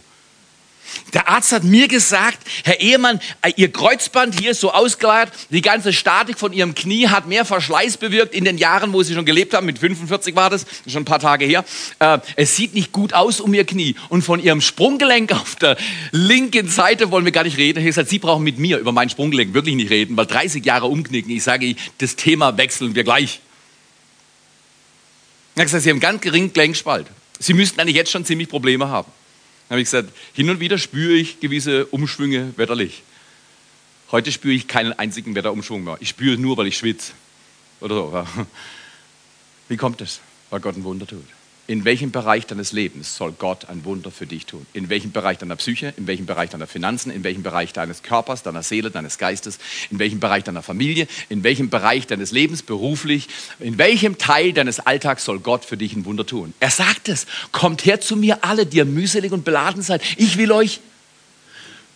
Der 1.13 1.27
Arzt 1.27 1.51
hat 1.51 1.63
mir 1.63 1.87
gesagt, 1.87 2.39
Herr 2.63 2.79
Ehemann, 2.79 3.19
äh, 3.41 3.51
Ihr 3.55 3.71
Kreuzband 3.71 4.39
hier 4.39 4.51
ist 4.51 4.59
so 4.59 4.71
ausgeleiert, 4.71 5.31
die 5.49 5.61
ganze 5.61 5.93
Statik 5.93 6.37
von 6.37 6.53
Ihrem 6.53 6.75
Knie 6.75 7.07
hat 7.07 7.27
mehr 7.27 7.45
Verschleiß 7.45 7.97
bewirkt 7.97 8.33
in 8.33 8.45
den 8.45 8.57
Jahren, 8.57 8.93
wo 8.93 9.01
Sie 9.03 9.13
schon 9.13 9.25
gelebt 9.25 9.53
haben. 9.53 9.65
Mit 9.65 9.79
45 9.79 10.35
war 10.35 10.49
das, 10.49 10.65
schon 10.87 11.03
ein 11.03 11.05
paar 11.05 11.19
Tage 11.19 11.45
her. 11.45 11.65
Äh, 11.99 12.19
es 12.35 12.55
sieht 12.55 12.73
nicht 12.73 12.91
gut 12.91 13.13
aus 13.13 13.39
um 13.39 13.53
Ihr 13.53 13.65
Knie. 13.65 13.95
Und 14.09 14.21
von 14.23 14.39
Ihrem 14.39 14.61
Sprunggelenk 14.61 15.31
auf 15.39 15.55
der 15.55 15.77
linken 16.11 16.69
Seite 16.69 17.11
wollen 17.11 17.25
wir 17.25 17.31
gar 17.31 17.43
nicht 17.43 17.57
reden. 17.57 17.79
Er 17.79 17.83
hat 17.83 17.87
gesagt, 17.87 18.09
Sie 18.09 18.19
brauchen 18.19 18.43
mit 18.43 18.59
mir 18.59 18.77
über 18.77 18.91
mein 18.91 19.09
Sprunggelenk 19.09 19.53
wirklich 19.53 19.75
nicht 19.75 19.89
reden, 19.89 20.15
weil 20.17 20.25
30 20.25 20.65
Jahre 20.65 20.87
umknicken. 20.87 21.31
Ich 21.31 21.43
sage, 21.43 21.75
das 21.99 22.15
Thema 22.15 22.57
wechseln 22.57 22.95
wir 22.95 23.03
gleich. 23.03 23.41
Er 25.55 25.61
hat 25.61 25.67
gesagt, 25.67 25.83
Sie 25.83 25.89
haben 25.89 25.99
ganz 25.99 26.21
geringen 26.21 26.53
Gelenkspalt. 26.53 27.07
Sie 27.39 27.53
müssten 27.53 27.79
eigentlich 27.79 27.95
jetzt 27.95 28.11
schon 28.11 28.25
ziemlich 28.25 28.49
Probleme 28.49 28.89
haben. 28.89 29.11
Dann 29.67 29.75
habe 29.75 29.81
ich 29.81 29.87
gesagt, 29.87 30.11
hin 30.33 30.49
und 30.49 30.59
wieder 30.59 30.77
spüre 30.77 31.13
ich 31.13 31.39
gewisse 31.39 31.85
Umschwünge 31.87 32.53
wetterlich. 32.57 33.03
Heute 34.11 34.31
spüre 34.31 34.53
ich 34.53 34.67
keinen 34.67 34.93
einzigen 34.93 35.35
Wetterumschwung 35.35 35.83
mehr. 35.83 35.97
Ich 35.99 36.09
spüre 36.09 36.37
nur, 36.37 36.57
weil 36.57 36.67
ich 36.67 36.77
schwitze. 36.77 37.13
Oder 37.79 37.95
so. 37.95 38.27
Wie 39.69 39.77
kommt 39.77 40.01
es? 40.01 40.19
Weil 40.49 40.59
Gott 40.59 40.75
ein 40.75 40.83
Wunder 40.83 41.05
tut. 41.05 41.23
In 41.69 41.85
welchem 41.85 42.09
Bereich 42.09 42.47
deines 42.47 42.71
Lebens 42.71 43.15
soll 43.15 43.31
Gott 43.31 43.69
ein 43.69 43.85
Wunder 43.85 44.09
für 44.09 44.25
dich 44.25 44.47
tun? 44.47 44.65
In 44.73 44.89
welchem 44.89 45.11
Bereich 45.11 45.37
deiner 45.37 45.55
Psyche, 45.55 45.93
in 45.97 46.07
welchem 46.07 46.25
Bereich 46.25 46.49
deiner 46.49 46.65
Finanzen, 46.65 47.11
in 47.11 47.23
welchem 47.23 47.43
Bereich 47.43 47.73
deines 47.73 48.01
Körpers, 48.01 48.41
deiner 48.41 48.63
Seele, 48.63 48.89
deines 48.89 49.19
Geistes, 49.19 49.59
in 49.91 49.99
welchem 49.99 50.19
Bereich 50.19 50.43
deiner 50.43 50.63
Familie, 50.63 51.07
in 51.29 51.43
welchem 51.43 51.69
Bereich 51.69 52.07
deines 52.07 52.31
Lebens 52.31 52.63
beruflich, 52.63 53.27
in 53.59 53.77
welchem 53.77 54.17
Teil 54.17 54.51
deines 54.51 54.79
Alltags 54.79 55.25
soll 55.25 55.39
Gott 55.41 55.63
für 55.63 55.77
dich 55.77 55.95
ein 55.95 56.05
Wunder 56.05 56.25
tun? 56.25 56.55
Er 56.59 56.71
sagt 56.71 57.07
es, 57.07 57.27
kommt 57.51 57.85
her 57.85 58.01
zu 58.01 58.15
mir 58.15 58.43
alle, 58.43 58.65
die 58.65 58.77
ihr 58.77 58.85
mühselig 58.85 59.31
und 59.31 59.45
beladen 59.45 59.83
seid. 59.83 60.01
Ich 60.17 60.37
will 60.39 60.51
euch 60.51 60.79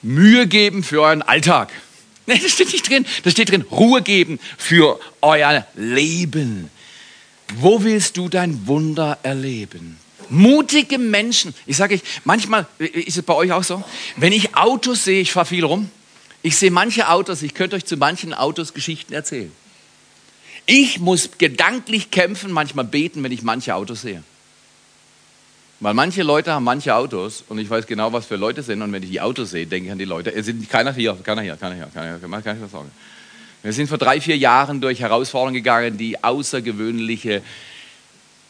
Mühe 0.03 0.45
geben 0.45 0.83
für 0.83 1.01
euren 1.01 1.23
Alltag. 1.23 1.71
Nee, 2.25 2.39
das 2.41 2.53
steht 2.53 2.71
nicht 2.71 2.87
drin. 2.87 3.05
Das 3.23 3.33
steht 3.33 3.51
drin, 3.51 3.65
Ruhe 3.69 4.01
geben 4.01 4.39
für 4.57 4.97
euer 5.21 5.67
Leben. 5.75 6.69
Wo 7.57 7.83
willst 7.83 8.17
du 8.17 8.29
dein 8.29 8.67
Wunder 8.67 9.19
erleben? 9.23 9.97
Mutige 10.29 10.97
Menschen. 10.97 11.53
Ich 11.65 11.77
sage 11.77 11.95
euch, 11.95 12.01
manchmal 12.23 12.65
ist 12.79 13.17
es 13.17 13.23
bei 13.23 13.33
euch 13.33 13.51
auch 13.51 13.63
so, 13.63 13.83
wenn 14.17 14.33
ich 14.33 14.55
Autos 14.55 15.03
sehe, 15.03 15.21
ich 15.21 15.31
fahre 15.31 15.45
viel 15.45 15.63
rum, 15.63 15.89
ich 16.41 16.57
sehe 16.57 16.71
manche 16.71 17.09
Autos, 17.09 17.41
ich 17.41 17.53
könnte 17.53 17.75
euch 17.75 17.85
zu 17.85 17.97
manchen 17.97 18.33
Autos 18.33 18.73
Geschichten 18.73 19.13
erzählen. 19.13 19.51
Ich 20.65 20.99
muss 20.99 21.31
gedanklich 21.37 22.09
kämpfen, 22.09 22.51
manchmal 22.51 22.85
beten, 22.85 23.21
wenn 23.23 23.31
ich 23.31 23.43
manche 23.43 23.75
Autos 23.75 24.01
sehe. 24.01 24.23
Weil 25.79 25.93
manche 25.93 26.23
Leute 26.23 26.53
haben 26.53 26.63
manche 26.63 26.95
Autos 26.95 27.43
und 27.49 27.59
ich 27.59 27.69
weiß 27.69 27.85
genau, 27.87 28.13
was 28.13 28.25
für 28.25 28.37
Leute 28.37 28.63
sind. 28.63 28.81
Und 28.81 28.93
wenn 28.93 29.03
ich 29.03 29.09
die 29.09 29.19
Autos 29.19 29.51
sehe, 29.51 29.67
denke 29.67 29.87
ich 29.87 29.91
an 29.91 29.99
die 29.99 30.05
Leute. 30.05 30.33
Es 30.33 30.45
sind 30.45 30.69
keiner 30.69 30.93
hier, 30.93 31.13
keiner 31.21 31.41
hier, 31.41 31.57
keiner 31.57 31.75
hier, 31.75 31.87
keiner 31.93 32.17
hier, 32.17 32.55
ich 32.55 32.61
was 32.61 32.71
sagen. 32.71 32.89
Wir 33.63 33.71
sind 33.71 33.87
vor 33.87 33.97
drei, 33.97 34.19
vier 34.19 34.35
Jahren 34.35 34.81
durch 34.81 34.99
Herausforderungen 34.99 35.55
gegangen, 35.55 35.97
die 35.97 36.21
außergewöhnliche 36.21 37.41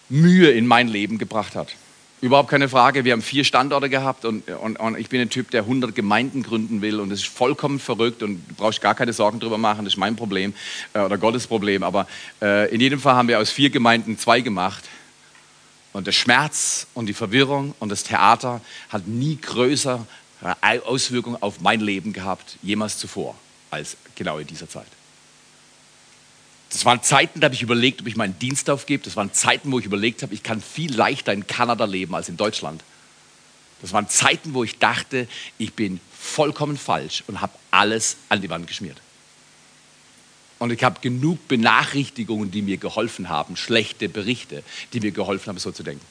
Mühe 0.10 0.50
in 0.50 0.66
mein 0.66 0.88
Leben 0.88 1.20
gebracht 1.20 1.56
hat. 1.56 1.76
Überhaupt 2.20 2.50
keine 2.50 2.68
Frage. 2.68 3.06
Wir 3.06 3.12
haben 3.12 3.22
vier 3.22 3.44
Standorte 3.44 3.90
gehabt 3.90 4.26
und, 4.26 4.50
und, 4.50 4.80
und, 4.80 4.98
ich 4.98 5.10
bin 5.10 5.22
ein 5.22 5.30
Typ, 5.30 5.52
der 5.52 5.62
100 5.64 5.94
Gemeinden 5.94 6.42
gründen 6.42 6.82
will 6.82 7.00
und 7.00 7.12
das 7.12 7.20
ist 7.20 7.28
vollkommen 7.28 7.80
verrückt 7.80 8.24
und 8.24 8.44
du 8.48 8.56
brauchst 8.56 8.82
gar 8.82 8.96
keine 8.96 9.14
Sorgen 9.14 9.40
drüber 9.40 9.60
machen. 9.60 9.86
Das 9.86 9.94
ist 9.94 10.00
mein 10.00 10.16
Problem 10.16 10.56
äh, 10.94 11.02
oder 11.02 11.20
Gottes 11.20 11.46
Problem. 11.46 11.84
Aber 11.84 12.08
äh, 12.42 12.74
in 12.74 12.82
jedem 12.82 13.00
Fall 13.00 13.14
haben 13.14 13.28
wir 13.28 13.40
aus 13.40 13.52
vier 13.52 13.70
Gemeinden 13.70 14.18
zwei 14.18 14.42
gemacht. 14.42 14.84
Und 15.92 16.08
der 16.08 16.12
Schmerz 16.12 16.88
und 16.96 17.06
die 17.06 17.14
Verwirrung 17.14 17.76
und 17.80 17.90
das 17.90 18.04
Theater 18.04 18.62
hat 18.90 19.08
nie 19.08 19.38
größere 19.40 20.08
Auswirkungen 20.86 21.38
auf 21.40 21.62
mein 21.62 21.82
Leben 21.82 22.14
gehabt, 22.14 22.58
jemals 22.64 22.98
zuvor, 22.98 23.36
als 23.70 23.96
genau 24.16 24.40
in 24.40 24.48
dieser 24.48 24.68
Zeit. 24.68 24.88
Das 26.74 26.86
waren 26.86 27.04
Zeiten, 27.04 27.40
da 27.40 27.46
habe 27.46 27.56
ich 27.56 27.62
überlegt, 27.62 28.02
ob 28.02 28.08
ich 28.08 28.16
meinen 28.16 28.38
Dienst 28.40 28.68
aufgebe. 28.68 29.04
Das 29.04 29.16
waren 29.16 29.32
Zeiten, 29.32 29.72
wo 29.72 29.78
ich 29.78 29.86
überlegt 29.86 30.24
habe, 30.24 30.34
ich 30.34 30.42
kann 30.42 30.60
viel 30.60 30.94
leichter 30.94 31.32
in 31.32 31.46
Kanada 31.46 31.86
leben 31.86 32.16
als 32.16 32.30
in 32.30 32.36
Deutschland. 32.36 32.84
Das 33.82 33.94
waren 33.94 34.10
Zeiten, 34.10 34.56
wo 34.56 34.64
ich 34.64 34.80
dachte, 34.80 35.28
ich 35.60 35.74
bin 35.74 36.00
vollkommen 36.20 36.78
falsch 36.78 37.24
und 37.28 37.42
habe 37.42 37.54
alles 37.70 38.18
an 38.30 38.42
die 38.42 38.50
Wand 38.50 38.66
geschmiert. 38.66 38.98
Und 40.58 40.72
ich 40.72 40.84
habe 40.84 41.00
genug 41.00 41.48
Benachrichtigungen, 41.48 42.50
die 42.50 42.64
mir 42.64 42.78
geholfen 42.78 43.30
haben, 43.30 43.56
schlechte 43.56 44.10
Berichte, 44.10 44.64
die 44.94 45.00
mir 45.00 45.12
geholfen 45.12 45.50
haben, 45.50 45.60
so 45.60 45.72
zu 45.72 45.84
denken. 45.84 46.06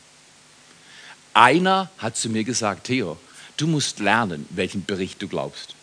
Einer 1.35 1.90
hat 1.99 2.16
zu 2.16 2.28
mir 2.28 2.45
gesagt, 2.45 2.85
Theo, 2.85 3.19
du 3.57 3.66
musst 3.66 3.99
lernen, 3.99 4.47
welchen 4.50 4.85
Bericht 4.85 5.23
du 5.23 5.26
glaubst. 5.26 5.75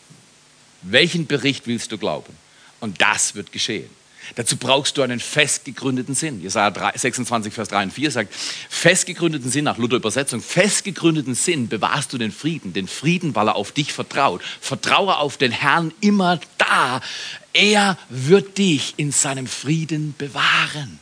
Welchen 0.84 1.28
Bericht 1.28 1.68
willst 1.68 1.92
du 1.92 1.98
glauben? 1.98 2.34
Und 2.80 3.02
das 3.02 3.36
wird 3.36 3.52
geschehen. 3.52 3.99
Dazu 4.36 4.58
brauchst 4.58 4.98
du 4.98 5.02
einen 5.02 5.20
festgegründeten 5.20 6.16
Sinn. 6.16 6.42
Jesaja 6.42 6.92
26, 6.96 7.54
Vers 7.54 7.70
3 7.70 7.84
und 7.84 7.94
4 7.94 8.12
sagt, 8.12 8.34
festgegründeten 8.70 9.50
Sinn 9.50 9.66
nach 9.66 9.78
Luther 9.78 9.98
Übersetzung, 9.98 10.42
festgegründeten 10.42 11.36
Sinn 11.36 11.68
bewahrst 11.68 12.14
du 12.14 12.18
den 12.18 12.32
Frieden, 12.32 12.74
den 12.74 12.88
Frieden, 12.88 13.36
weil 13.36 13.48
er 13.48 13.56
auf 13.56 13.72
dich 13.72 13.94
vertraut. 13.94 14.42
Vertraue 14.62 15.18
auf 15.18 15.38
den 15.38 15.52
Herrn 15.52 15.94
immer 16.02 16.40
da. 16.58 17.02
Er 17.54 17.98
wird 18.10 18.58
dich 18.58 18.94
in 18.98 19.12
seinem 19.12 19.48
Frieden 19.48 20.16
bewahren. 20.18 21.00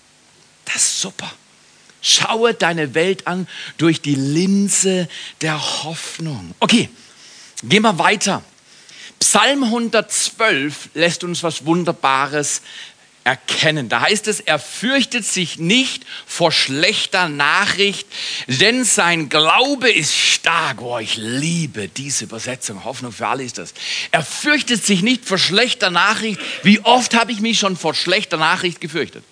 Das 0.65 0.75
ist 0.75 1.01
super. 1.01 1.31
Schaue 2.01 2.53
deine 2.53 2.93
Welt 2.93 3.27
an 3.27 3.47
durch 3.77 4.01
die 4.01 4.15
Linse 4.15 5.09
der 5.41 5.83
Hoffnung. 5.83 6.53
Okay, 6.59 6.89
gehen 7.63 7.81
wir 7.81 7.99
weiter. 7.99 8.43
Psalm 9.19 9.63
112 9.63 10.89
lässt 10.93 11.23
uns 11.23 11.43
was 11.43 11.65
Wunderbares 11.65 12.61
erkennen. 13.27 13.89
Da 13.89 14.01
heißt 14.01 14.27
es, 14.29 14.39
er 14.39 14.57
fürchtet 14.57 15.25
sich 15.25 15.59
nicht 15.59 16.03
vor 16.25 16.51
schlechter 16.53 17.27
Nachricht, 17.27 18.07
denn 18.47 18.85
sein 18.85 19.27
Glaube 19.27 19.91
ist 19.91 20.15
stark. 20.15 20.81
Oh, 20.81 20.97
ich 20.97 21.17
liebe 21.17 21.89
diese 21.89 22.23
Übersetzung. 22.23 22.85
Hoffnung 22.85 23.11
für 23.11 23.27
alle 23.27 23.43
ist 23.43 23.57
das. 23.57 23.73
Er 24.11 24.23
fürchtet 24.23 24.85
sich 24.85 25.01
nicht 25.01 25.25
vor 25.25 25.37
schlechter 25.37 25.89
Nachricht. 25.89 26.39
Wie 26.63 26.79
oft 26.79 27.13
habe 27.15 27.33
ich 27.33 27.41
mich 27.41 27.59
schon 27.59 27.75
vor 27.75 27.93
schlechter 27.93 28.37
Nachricht 28.37 28.79
gefürchtet? 28.79 29.25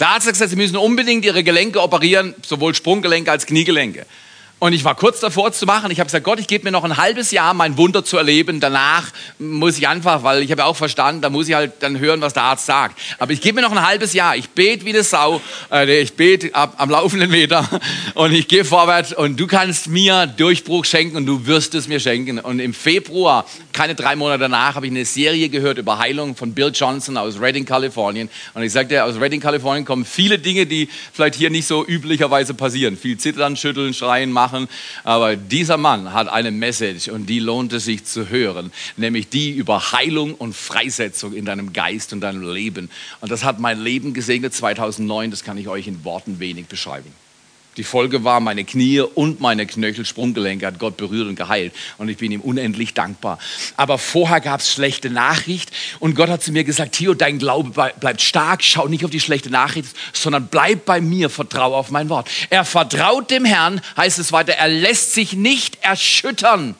Der 0.00 0.08
Arzt 0.08 0.26
hat 0.26 0.32
gesagt, 0.32 0.50
Sie 0.50 0.56
müssen 0.56 0.76
unbedingt 0.76 1.24
Ihre 1.24 1.44
Gelenke 1.44 1.82
operieren, 1.82 2.34
sowohl 2.44 2.74
Sprunggelenke 2.74 3.30
als 3.30 3.44
Kniegelenke. 3.44 4.06
Und 4.64 4.72
ich 4.72 4.82
war 4.82 4.94
kurz 4.94 5.20
davor 5.20 5.52
zu 5.52 5.66
machen. 5.66 5.90
Ich 5.90 6.00
habe 6.00 6.06
gesagt, 6.06 6.24
Gott, 6.24 6.40
ich 6.40 6.46
gebe 6.46 6.64
mir 6.64 6.70
noch 6.70 6.84
ein 6.84 6.96
halbes 6.96 7.32
Jahr, 7.32 7.52
mein 7.52 7.76
Wunder 7.76 8.02
zu 8.02 8.16
erleben. 8.16 8.60
Danach 8.60 9.10
muss 9.38 9.76
ich 9.76 9.86
einfach, 9.88 10.22
weil 10.22 10.42
ich 10.42 10.50
habe 10.50 10.62
ja 10.62 10.64
auch 10.64 10.76
verstanden, 10.76 11.20
da 11.20 11.28
muss 11.28 11.48
ich 11.48 11.54
halt 11.54 11.72
dann 11.80 11.98
hören, 11.98 12.22
was 12.22 12.32
der 12.32 12.44
Arzt 12.44 12.64
sagt. 12.64 12.98
Aber 13.18 13.30
ich 13.32 13.42
gebe 13.42 13.56
mir 13.56 13.60
noch 13.60 13.76
ein 13.76 13.86
halbes 13.86 14.14
Jahr. 14.14 14.36
Ich 14.36 14.48
bete 14.48 14.86
wie 14.86 14.94
eine 14.94 15.02
Sau. 15.02 15.42
Äh, 15.70 16.00
ich 16.00 16.14
bete 16.14 16.50
am 16.54 16.88
laufenden 16.88 17.30
Meter 17.30 17.68
und 18.14 18.32
ich 18.32 18.48
gehe 18.48 18.64
vorwärts 18.64 19.12
und 19.12 19.38
du 19.38 19.46
kannst 19.46 19.88
mir 19.88 20.26
Durchbruch 20.26 20.86
schenken 20.86 21.18
und 21.18 21.26
du 21.26 21.44
wirst 21.44 21.74
es 21.74 21.86
mir 21.86 22.00
schenken. 22.00 22.38
Und 22.38 22.58
im 22.58 22.72
Februar, 22.72 23.44
keine 23.74 23.94
drei 23.94 24.16
Monate 24.16 24.38
danach, 24.40 24.76
habe 24.76 24.86
ich 24.86 24.92
eine 24.92 25.04
Serie 25.04 25.50
gehört 25.50 25.78
über 25.78 25.98
Heilung 25.98 26.36
von 26.36 26.54
Bill 26.54 26.70
Johnson 26.72 27.16
aus 27.16 27.40
Redding, 27.40 27.66
Kalifornien. 27.66 28.30
Und 28.54 28.62
ich 28.62 28.72
sagte, 28.72 29.04
aus 29.04 29.20
Redding, 29.20 29.40
Kalifornien 29.40 29.84
kommen 29.84 30.04
viele 30.04 30.38
Dinge, 30.38 30.64
die 30.64 30.88
vielleicht 31.12 31.34
hier 31.34 31.50
nicht 31.50 31.66
so 31.66 31.84
üblicherweise 31.84 32.54
passieren. 32.54 32.96
Viel 32.96 33.18
zittern, 33.18 33.56
schütteln, 33.56 33.92
schreien, 33.92 34.32
machen. 34.32 34.68
Aber 35.02 35.36
dieser 35.36 35.76
Mann 35.76 36.12
hat 36.12 36.28
eine 36.28 36.52
Message 36.52 37.08
und 37.08 37.26
die 37.26 37.40
lohnt 37.40 37.72
es 37.72 37.84
sich 37.84 38.04
zu 38.04 38.30
hören, 38.30 38.72
nämlich 38.96 39.28
die 39.28 39.50
über 39.50 39.92
Heilung 39.92 40.34
und 40.34 40.54
Freisetzung 40.54 41.34
in 41.34 41.44
deinem 41.44 41.72
Geist 41.72 42.12
und 42.12 42.20
deinem 42.20 42.50
Leben. 42.50 42.88
Und 43.20 43.32
das 43.32 43.44
hat 43.44 43.58
mein 43.58 43.80
Leben 43.80 44.14
gesegnet 44.14 44.54
2009, 44.54 45.30
das 45.30 45.42
kann 45.42 45.58
ich 45.58 45.68
euch 45.68 45.88
in 45.88 46.04
Worten 46.04 46.38
wenig 46.38 46.66
beschreiben. 46.66 47.23
Die 47.76 47.84
Folge 47.84 48.24
war, 48.24 48.40
meine 48.40 48.64
Knie 48.64 49.00
und 49.00 49.40
meine 49.40 49.66
Knöchel, 49.66 50.04
Sprunggelenke 50.04 50.66
hat 50.66 50.78
Gott 50.78 50.96
berührt 50.96 51.28
und 51.28 51.34
geheilt. 51.34 51.72
Und 51.98 52.08
ich 52.08 52.18
bin 52.18 52.30
ihm 52.30 52.40
unendlich 52.40 52.94
dankbar. 52.94 53.38
Aber 53.76 53.98
vorher 53.98 54.40
gab 54.40 54.60
es 54.60 54.72
schlechte 54.72 55.10
Nachricht. 55.10 55.70
Und 55.98 56.14
Gott 56.14 56.28
hat 56.28 56.42
zu 56.42 56.52
mir 56.52 56.64
gesagt, 56.64 56.92
Theo, 56.92 57.14
dein 57.14 57.38
Glaube 57.38 57.92
bleibt 57.98 58.20
stark. 58.20 58.62
Schau 58.62 58.86
nicht 58.86 59.04
auf 59.04 59.10
die 59.10 59.20
schlechte 59.20 59.50
Nachricht, 59.50 59.88
sondern 60.12 60.46
bleib 60.48 60.84
bei 60.84 61.00
mir. 61.00 61.30
Vertraue 61.30 61.76
auf 61.76 61.90
mein 61.90 62.08
Wort. 62.08 62.28
Er 62.50 62.64
vertraut 62.64 63.30
dem 63.30 63.44
Herrn, 63.44 63.80
heißt 63.96 64.18
es 64.18 64.32
weiter. 64.32 64.54
Er 64.54 64.68
lässt 64.68 65.14
sich 65.14 65.32
nicht 65.32 65.78
erschüttern. 65.82 66.76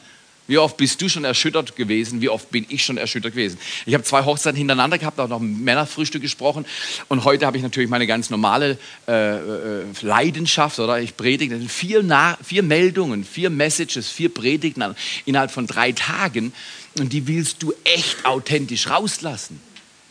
Wie 0.46 0.58
oft 0.58 0.76
bist 0.76 1.00
du 1.00 1.08
schon 1.08 1.24
erschüttert 1.24 1.74
gewesen? 1.74 2.20
Wie 2.20 2.28
oft 2.28 2.50
bin 2.50 2.66
ich 2.68 2.84
schon 2.84 2.98
erschüttert 2.98 3.32
gewesen? 3.32 3.58
Ich 3.86 3.94
habe 3.94 4.04
zwei 4.04 4.24
Hochzeiten 4.24 4.58
hintereinander 4.58 4.98
gehabt, 4.98 5.18
auch 5.18 5.28
noch 5.28 5.40
Männerfrühstück 5.40 6.20
gesprochen. 6.20 6.66
Und 7.08 7.24
heute 7.24 7.46
habe 7.46 7.56
ich 7.56 7.62
natürlich 7.62 7.88
meine 7.88 8.06
ganz 8.06 8.28
normale 8.28 8.76
äh, 9.08 9.36
äh, 9.36 9.84
Leidenschaft, 10.02 10.78
oder? 10.78 11.00
Ich 11.00 11.16
predige 11.16 11.58
vier, 11.60 12.04
vier 12.42 12.62
Meldungen, 12.62 13.24
vier 13.24 13.48
Messages, 13.48 14.10
vier 14.10 14.28
Predigten 14.28 14.94
innerhalb 15.24 15.50
von 15.50 15.66
drei 15.66 15.92
Tagen. 15.92 16.52
Und 16.98 17.14
die 17.14 17.26
willst 17.26 17.62
du 17.62 17.72
echt 17.84 18.26
authentisch 18.26 18.90
rauslassen. 18.90 19.60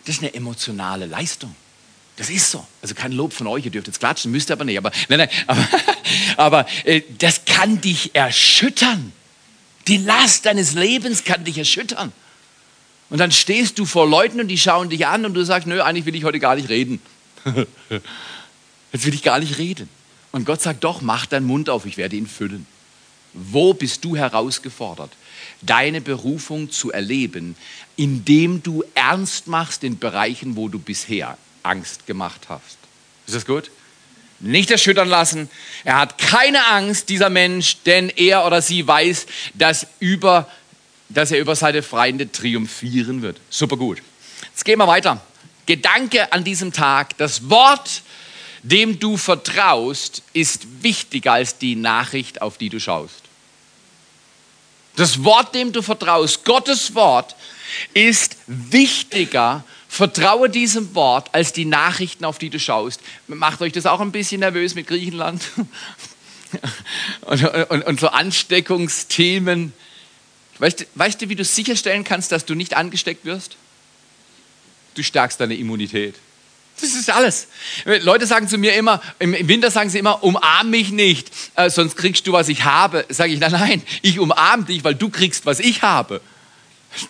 Das 0.05 0.15
ist 0.15 0.21
eine 0.21 0.33
emotionale 0.33 1.05
Leistung. 1.05 1.55
Das 2.15 2.29
ist 2.29 2.49
so. 2.49 2.65
Also 2.81 2.95
kein 2.95 3.11
Lob 3.11 3.33
von 3.33 3.47
euch, 3.47 3.65
ihr 3.65 3.71
dürft 3.71 3.87
jetzt 3.87 3.99
klatschen, 3.99 4.31
müsst 4.31 4.49
ihr 4.49 4.53
aber 4.53 4.65
nicht. 4.65 4.77
Aber, 4.79 4.91
nein, 5.09 5.19
nein, 5.19 5.29
aber, 5.45 5.67
aber 6.37 6.65
äh, 6.85 7.01
das 7.19 7.45
kann 7.45 7.81
dich 7.81 8.15
erschüttern. 8.15 9.13
Die 9.87 9.97
Last 9.97 10.45
deines 10.45 10.73
Lebens 10.73 11.23
kann 11.23 11.43
dich 11.43 11.57
erschüttern. 11.57 12.11
Und 13.09 13.19
dann 13.19 13.31
stehst 13.31 13.77
du 13.77 13.85
vor 13.85 14.07
Leuten 14.07 14.39
und 14.39 14.47
die 14.47 14.57
schauen 14.57 14.89
dich 14.89 15.05
an 15.05 15.25
und 15.25 15.33
du 15.33 15.43
sagst, 15.43 15.67
nö, 15.67 15.81
eigentlich 15.81 16.05
will 16.05 16.15
ich 16.15 16.23
heute 16.23 16.39
gar 16.39 16.55
nicht 16.55 16.69
reden. 16.69 16.99
Jetzt 18.91 19.05
will 19.05 19.13
ich 19.13 19.23
gar 19.23 19.39
nicht 19.39 19.57
reden. 19.57 19.89
Und 20.31 20.45
Gott 20.45 20.61
sagt, 20.61 20.83
doch, 20.83 21.01
mach 21.01 21.25
deinen 21.25 21.45
Mund 21.45 21.69
auf, 21.69 21.85
ich 21.85 21.97
werde 21.97 22.15
ihn 22.15 22.27
füllen. 22.27 22.65
Wo 23.33 23.73
bist 23.73 24.03
du 24.05 24.15
herausgefordert, 24.15 25.11
deine 25.61 26.01
Berufung 26.01 26.71
zu 26.71 26.91
erleben, 26.91 27.55
indem 27.95 28.63
du 28.63 28.83
ernst 28.95 29.47
machst 29.47 29.83
in 29.83 29.99
Bereichen, 29.99 30.55
wo 30.55 30.69
du 30.69 30.79
bisher 30.79 31.37
Angst 31.63 32.05
gemacht 32.07 32.41
hast? 32.49 32.77
Ist 33.25 33.35
das 33.35 33.45
gut? 33.45 33.69
Nicht 34.43 34.71
erschüttern 34.71 35.07
lassen. 35.07 35.49
Er 35.83 35.97
hat 35.97 36.17
keine 36.17 36.67
Angst, 36.67 37.09
dieser 37.09 37.29
Mensch, 37.29 37.77
denn 37.85 38.09
er 38.09 38.45
oder 38.45 38.61
sie 38.61 38.87
weiß, 38.87 39.25
dass, 39.53 39.87
über, 39.99 40.47
dass 41.09 41.31
er 41.31 41.39
über 41.39 41.55
seine 41.55 41.81
Freunde 41.81 42.31
triumphieren 42.31 43.21
wird. 43.21 43.39
Super 43.49 43.77
gut. 43.77 44.01
Jetzt 44.51 44.65
gehen 44.65 44.77
wir 44.77 44.87
weiter. 44.87 45.21
Gedanke 45.65 46.31
an 46.33 46.43
diesem 46.43 46.73
Tag, 46.73 47.17
das 47.17 47.49
Wort 47.49 48.03
dem 48.63 48.97
du 48.97 49.17
vertraust, 49.17 50.23
ist 50.31 50.83
wichtiger 50.83 51.33
als 51.33 51.57
die 51.57 51.75
Nachricht, 51.75 52.41
auf 52.41 52.57
die 52.57 52.69
du 52.69 52.79
schaust. 52.79 53.21
Das 54.95 55.23
Wort, 55.23 55.53
dem 55.53 55.73
du 55.73 55.81
vertraust, 55.81 56.45
Gottes 56.45 56.95
Wort, 56.95 57.35
ist 57.93 58.37
wichtiger. 58.47 59.63
Vertraue 59.93 60.49
diesem 60.49 60.95
Wort 60.95 61.29
als 61.35 61.53
die 61.53 61.65
Nachrichten, 61.65 62.25
auf 62.25 62.39
die 62.39 62.49
du 62.49 62.57
schaust. 62.57 62.99
Macht 63.27 63.61
euch 63.61 63.73
das 63.73 63.85
auch 63.85 63.99
ein 63.99 64.11
bisschen 64.11 64.39
nervös 64.39 64.73
mit 64.73 64.87
Griechenland? 64.87 65.43
und, 67.21 67.43
und, 67.43 67.85
und 67.85 67.99
so 67.99 68.07
Ansteckungsthemen. 68.07 69.71
Weißt, 70.57 70.87
weißt 70.95 71.21
du, 71.21 71.29
wie 71.29 71.35
du 71.35 71.45
sicherstellen 71.45 72.03
kannst, 72.03 72.31
dass 72.31 72.43
du 72.43 72.55
nicht 72.55 72.75
angesteckt 72.75 73.23
wirst? 73.23 73.55
Du 74.95 75.03
stärkst 75.03 75.39
deine 75.39 75.53
Immunität. 75.53 76.15
Das 76.81 76.95
ist 76.95 77.11
alles. 77.11 77.47
Leute 77.85 78.25
sagen 78.25 78.47
zu 78.47 78.57
mir 78.57 78.73
immer, 78.73 78.99
im 79.19 79.47
Winter 79.47 79.69
sagen 79.69 79.91
sie 79.91 79.99
immer, 79.99 80.23
umarm 80.23 80.71
mich 80.71 80.89
nicht, 80.89 81.29
äh, 81.53 81.69
sonst 81.69 81.97
kriegst 81.97 82.25
du, 82.25 82.31
was 82.31 82.49
ich 82.49 82.63
habe. 82.63 83.05
Sage 83.09 83.31
ich, 83.31 83.39
nein, 83.39 83.51
nein, 83.51 83.83
ich 84.01 84.19
umarm 84.19 84.65
dich, 84.65 84.83
weil 84.83 84.95
du 84.95 85.11
kriegst, 85.11 85.45
was 85.45 85.59
ich 85.59 85.83
habe. 85.83 86.19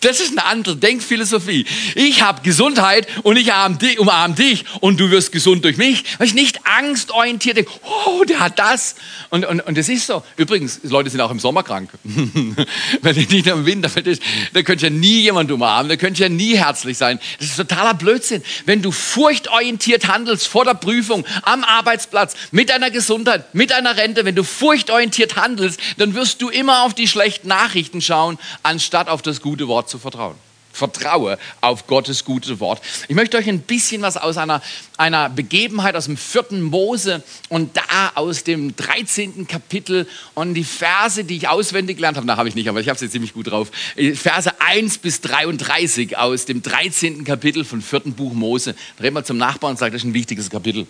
Das 0.02 0.20
ist 0.20 0.32
eine 0.32 0.46
andere 0.46 0.76
Denkphilosophie. 0.76 1.66
Ich 1.96 2.22
habe 2.22 2.42
Gesundheit 2.42 3.08
und 3.24 3.38
ich 3.38 3.52
umarme 3.98 4.36
dich 4.36 4.66
und 4.80 5.00
du 5.00 5.12
wirst 5.12 5.32
gesund 5.32 5.64
durch 5.66 5.78
mich, 5.78 6.04
weil 6.18 6.28
ich 6.28 6.34
nicht 6.34 6.60
angstorientiert 6.66 7.58
denke, 7.58 7.72
oh, 7.84 8.24
der 8.24 8.40
hat 8.40 8.60
das. 8.60 8.96
Und, 9.30 9.46
und, 9.46 9.62
und 9.62 9.78
das 9.78 9.90
ist 9.90 10.08
so. 10.08 10.24
Übrigens, 10.38 10.82
Leute 10.84 11.10
sind 11.10 11.22
auch 11.22 11.32
im 11.32 11.40
Sommer 11.40 11.64
krank. 11.64 11.90
Wenn 13.02 13.18
ich 13.18 13.30
nicht 13.30 13.48
im 13.48 13.66
Winter 13.66 13.90
ist, 14.06 14.22
da 14.54 14.62
könnte 14.62 14.86
ja 14.86 14.90
nie 14.90 15.22
jemand 15.22 15.52
umarmen, 15.52 15.90
da 15.90 15.96
könnte 15.96 16.22
ja 16.22 16.30
nie 16.30 16.58
herzlich 16.58 16.98
sein. 16.98 17.20
Das 17.40 17.50
ist 17.50 17.58
totaler 17.58 17.94
Blödsinn. 17.94 18.44
Wenn 18.66 18.82
du 18.82 18.92
furchtorientiert 18.92 20.08
handelst 20.08 20.48
vor 20.48 20.66
der 20.66 20.74
Prüfung, 20.74 21.26
am 21.44 21.64
Arbeitsplatz, 21.64 22.36
mit 22.52 22.70
deiner 22.70 22.92
Gesundheit, 22.92 23.54
mit 23.54 23.72
deiner 23.72 23.98
Rente, 23.98 24.26
wenn 24.26 24.36
du 24.36 24.44
furchtorientiert 24.44 25.36
handelst, 25.36 25.80
dann 25.98 26.14
wirst 26.14 26.42
du 26.42 26.50
immer 26.50 26.84
auf 26.84 26.94
die 26.94 27.08
schlechten 27.08 27.48
Nachrichten 27.48 28.02
schauen, 28.02 28.38
anstatt 28.64 29.10
auf 29.10 29.22
das 29.22 29.42
gute 29.42 29.68
Wort. 29.68 29.73
Wort 29.74 29.90
zu 29.90 29.98
vertrauen. 29.98 30.36
Vertraue 30.72 31.40
auf 31.62 31.88
Gottes 31.88 32.26
gute 32.26 32.60
Wort. 32.60 32.80
Ich 33.08 33.16
möchte 33.16 33.38
euch 33.38 33.48
ein 33.48 33.62
bisschen 33.62 34.04
was 34.04 34.18
aus 34.18 34.38
einer, 34.38 34.62
einer 34.98 35.30
Begebenheit 35.30 35.96
aus 35.96 36.06
dem 36.06 36.18
vierten 36.18 36.62
Mose 36.62 37.24
und 37.50 37.76
da 37.76 38.12
aus 38.14 38.44
dem 38.44 38.76
13. 38.76 39.48
Kapitel 39.48 40.08
und 40.36 40.54
die 40.54 40.64
Verse, 40.64 41.24
die 41.24 41.38
ich 41.38 41.48
auswendig 41.48 41.98
gelernt 41.98 42.18
habe, 42.18 42.28
da 42.28 42.38
habe 42.38 42.50
ich 42.50 42.56
nicht, 42.56 42.70
aber 42.70 42.82
ich 42.82 42.90
habe 42.90 42.98
sie 43.00 43.10
ziemlich 43.10 43.34
gut 43.34 43.52
drauf. 43.52 43.72
Verse 44.16 44.52
1 44.62 45.00
bis 45.00 45.22
33 45.22 46.18
aus 46.18 46.46
dem 46.46 46.62
13. 46.62 47.24
Kapitel 47.24 47.66
von 47.66 47.82
vierten 47.82 48.14
Buch 48.14 48.34
Mose. 48.34 48.76
Drehen 49.00 49.14
wir 49.14 49.24
zum 49.24 49.38
Nachbarn 49.38 49.72
und 49.72 49.78
sagen, 49.78 49.94
das 49.94 50.04
ist 50.04 50.08
ein 50.08 50.14
wichtiges 50.14 50.50
Kapitel. 50.52 50.86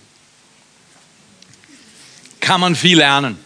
Kann 2.42 2.60
man 2.60 2.76
viel 2.76 2.98
lernen. 2.98 3.38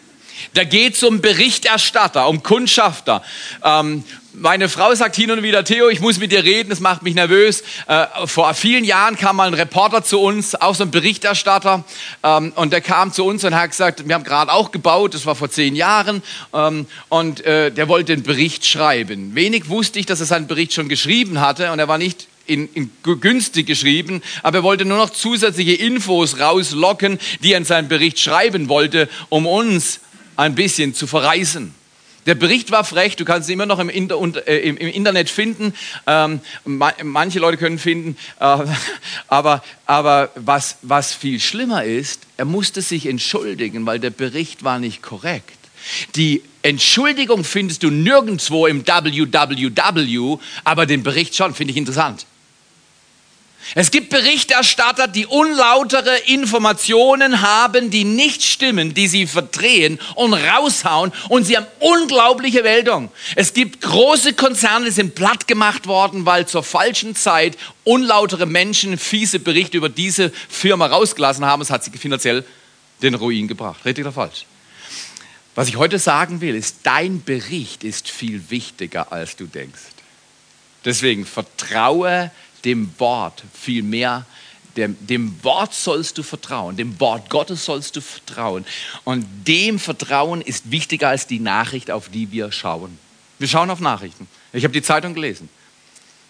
Da 0.53 0.63
geht 0.63 0.95
es 0.95 1.03
um 1.03 1.21
Berichterstatter, 1.21 2.27
um 2.27 2.43
Kundschafter. 2.43 3.23
Ähm, 3.63 4.03
meine 4.39 4.69
Frau 4.69 4.93
sagt 4.93 5.15
hin 5.15 5.31
und 5.31 5.41
wieder, 5.41 5.63
Theo, 5.63 5.89
ich 5.89 5.99
muss 5.99 6.19
mit 6.19 6.31
dir 6.31 6.43
reden, 6.43 6.69
das 6.69 6.79
macht 6.79 7.01
mich 7.01 7.15
nervös. 7.15 7.63
Äh, 7.87 8.05
vor 8.25 8.53
vielen 8.53 8.83
Jahren 8.83 9.15
kam 9.15 9.37
mal 9.37 9.47
ein 9.47 9.55
Reporter 9.55 10.03
zu 10.03 10.19
uns, 10.19 10.53
auch 10.53 10.75
so 10.75 10.83
ein 10.83 10.91
Berichterstatter, 10.91 11.83
ähm, 12.23 12.53
und 12.55 12.71
der 12.71 12.81
kam 12.81 13.11
zu 13.11 13.25
uns 13.25 13.43
und 13.43 13.55
hat 13.55 13.71
gesagt, 13.71 14.07
wir 14.07 14.13
haben 14.13 14.23
gerade 14.23 14.51
auch 14.51 14.71
gebaut, 14.71 15.15
das 15.15 15.25
war 15.25 15.33
vor 15.33 15.49
zehn 15.49 15.75
Jahren, 15.75 16.21
ähm, 16.53 16.85
und 17.09 17.43
äh, 17.45 17.71
der 17.71 17.87
wollte 17.87 18.13
einen 18.13 18.23
Bericht 18.23 18.65
schreiben. 18.65 19.33
Wenig 19.33 19.69
wusste 19.69 19.97
ich, 19.99 20.05
dass 20.05 20.19
er 20.19 20.27
seinen 20.27 20.47
Bericht 20.47 20.73
schon 20.73 20.87
geschrieben 20.87 21.41
hatte, 21.41 21.71
und 21.71 21.79
er 21.79 21.87
war 21.87 21.97
nicht 21.97 22.27
in, 22.45 22.69
in, 22.73 22.91
günstig 23.03 23.65
geschrieben, 23.65 24.21
aber 24.43 24.59
er 24.59 24.63
wollte 24.63 24.85
nur 24.85 24.97
noch 24.97 25.09
zusätzliche 25.09 25.73
Infos 25.73 26.39
rauslocken, 26.39 27.19
die 27.41 27.53
er 27.53 27.57
in 27.57 27.65
seinem 27.65 27.87
Bericht 27.87 28.19
schreiben 28.19 28.69
wollte, 28.69 29.09
um 29.29 29.45
uns 29.45 29.99
ein 30.37 30.55
bisschen 30.55 30.93
zu 30.93 31.07
verreisen. 31.07 31.75
Der 32.27 32.35
Bericht 32.35 32.71
war 32.71 32.83
frech, 32.83 33.15
du 33.15 33.23
kannst 33.23 33.47
ihn 33.47 33.53
immer 33.53 33.65
noch 33.65 33.79
im, 33.79 33.89
Inter 33.89 34.17
äh, 34.47 34.59
im, 34.59 34.75
im 34.75 34.89
Internet 34.89 35.29
finden. 35.29 35.73
Ähm, 36.05 36.41
ma 36.65 36.91
manche 37.03 37.39
Leute 37.39 37.57
können 37.57 37.79
finden. 37.79 38.17
Äh, 38.39 38.65
aber 39.29 39.63
aber 39.85 40.29
was, 40.35 40.77
was 40.81 41.13
viel 41.13 41.39
schlimmer 41.39 41.85
ist, 41.85 42.23
er 42.35 42.43
musste 42.45 42.81
sich 42.81 43.05
entschuldigen, 43.05 43.85
weil 43.85 43.99
der 43.99 44.09
Bericht 44.09 44.65
war 44.65 44.77
nicht 44.77 45.01
korrekt. 45.01 45.57
Die 46.15 46.43
Entschuldigung 46.63 47.45
findest 47.45 47.83
du 47.83 47.89
nirgendwo 47.89 48.67
im 48.67 48.85
WWW, 48.85 50.37
aber 50.65 50.85
den 50.85 51.03
Bericht 51.03 51.33
schon, 51.33 51.55
finde 51.55 51.71
ich 51.71 51.77
interessant. 51.77 52.25
Es 53.79 53.91
gibt 53.91 54.09
Berichterstatter, 54.09 55.07
die 55.07 55.27
unlautere 55.27 56.17
Informationen 56.25 57.43
haben, 57.43 57.91
die 57.91 58.05
nicht 58.05 58.41
stimmen, 58.41 58.95
die 58.95 59.07
sie 59.07 59.27
verdrehen 59.27 59.99
und 60.15 60.33
raushauen 60.33 61.13
und 61.29 61.43
sie 61.43 61.57
haben 61.57 61.67
unglaubliche 61.79 62.63
Meldung. 62.63 63.11
Es 63.35 63.53
gibt 63.53 63.81
große 63.81 64.33
Konzerne, 64.33 64.85
die 64.85 64.91
sind 64.91 65.13
platt 65.13 65.47
gemacht 65.47 65.85
worden, 65.85 66.25
weil 66.25 66.47
zur 66.47 66.63
falschen 66.63 67.15
Zeit 67.15 67.55
unlautere 67.83 68.47
Menschen 68.47 68.97
fiese 68.97 69.37
Berichte 69.37 69.77
über 69.77 69.89
diese 69.89 70.31
Firma 70.49 70.87
rausgelassen 70.87 71.45
haben. 71.45 71.61
Es 71.61 71.69
hat 71.69 71.83
sie 71.83 71.91
finanziell 71.91 72.43
den 73.03 73.13
Ruin 73.13 73.47
gebracht. 73.47 73.85
Richtig 73.85 74.05
oder 74.05 74.11
falsch? 74.11 74.47
Was 75.53 75.67
ich 75.67 75.75
heute 75.75 75.99
sagen 75.99 76.41
will, 76.41 76.55
ist, 76.55 76.77
dein 76.81 77.21
Bericht 77.21 77.83
ist 77.83 78.09
viel 78.09 78.49
wichtiger, 78.49 79.11
als 79.11 79.35
du 79.35 79.45
denkst. 79.45 79.81
Deswegen 80.83 81.25
vertraue 81.25 82.31
dem 82.67 82.91
Wort 82.99 83.43
vielmehr. 83.53 84.25
Dem, 84.75 84.95
dem 85.07 85.43
Wort 85.43 85.73
sollst 85.73 86.19
du 86.19 86.23
vertrauen, 86.23 86.77
dem 86.77 86.99
Wort 86.99 87.31
Gottes 87.31 87.65
sollst 87.65 87.95
du 87.95 88.01
vertrauen. 88.01 88.63
Und 89.05 89.25
dem 89.47 89.79
Vertrauen 89.79 90.41
ist 90.41 90.69
wichtiger 90.69 91.09
als 91.09 91.25
die 91.25 91.39
Nachricht, 91.39 91.89
auf 91.89 92.09
die 92.09 92.31
wir 92.31 92.51
schauen. 92.51 92.99
Wir 93.39 93.47
schauen 93.47 93.71
auf 93.71 93.79
Nachrichten. 93.79 94.27
Ich 94.53 94.63
habe 94.63 94.73
die 94.73 94.83
Zeitung 94.83 95.15
gelesen. 95.15 95.49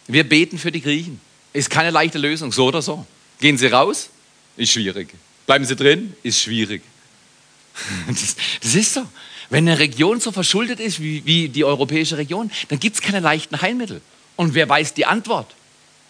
Wir 0.07 0.23
beten 0.23 0.57
für 0.57 0.71
die 0.71 0.81
Griechen. 0.81 1.19
Ist 1.51 1.69
keine 1.69 1.89
leichte 1.89 2.19
Lösung, 2.19 2.53
so 2.53 2.67
oder 2.67 2.81
so. 2.81 3.05
Gehen 3.41 3.57
sie 3.57 3.67
raus? 3.67 4.09
Ist 4.55 4.71
schwierig. 4.71 5.13
Bleiben 5.45 5.65
sie 5.65 5.75
drin? 5.75 6.15
Ist 6.23 6.39
schwierig. 6.41 6.83
Das, 8.07 8.35
das 8.61 8.75
ist 8.75 8.93
so. 8.93 9.05
Wenn 9.49 9.67
eine 9.67 9.77
Region 9.77 10.19
so 10.19 10.31
verschuldet 10.31 10.79
ist 10.79 10.99
wie, 10.99 11.23
wie 11.25 11.49
die 11.49 11.63
europäische 11.63 12.17
Region, 12.17 12.49
dann 12.69 12.79
gibt 12.79 12.95
es 12.95 13.01
keine 13.01 13.19
leichten 13.19 13.61
Heilmittel. 13.61 14.01
Und 14.35 14.53
wer 14.55 14.67
weiß 14.67 14.93
die 14.93 15.05
Antwort? 15.05 15.53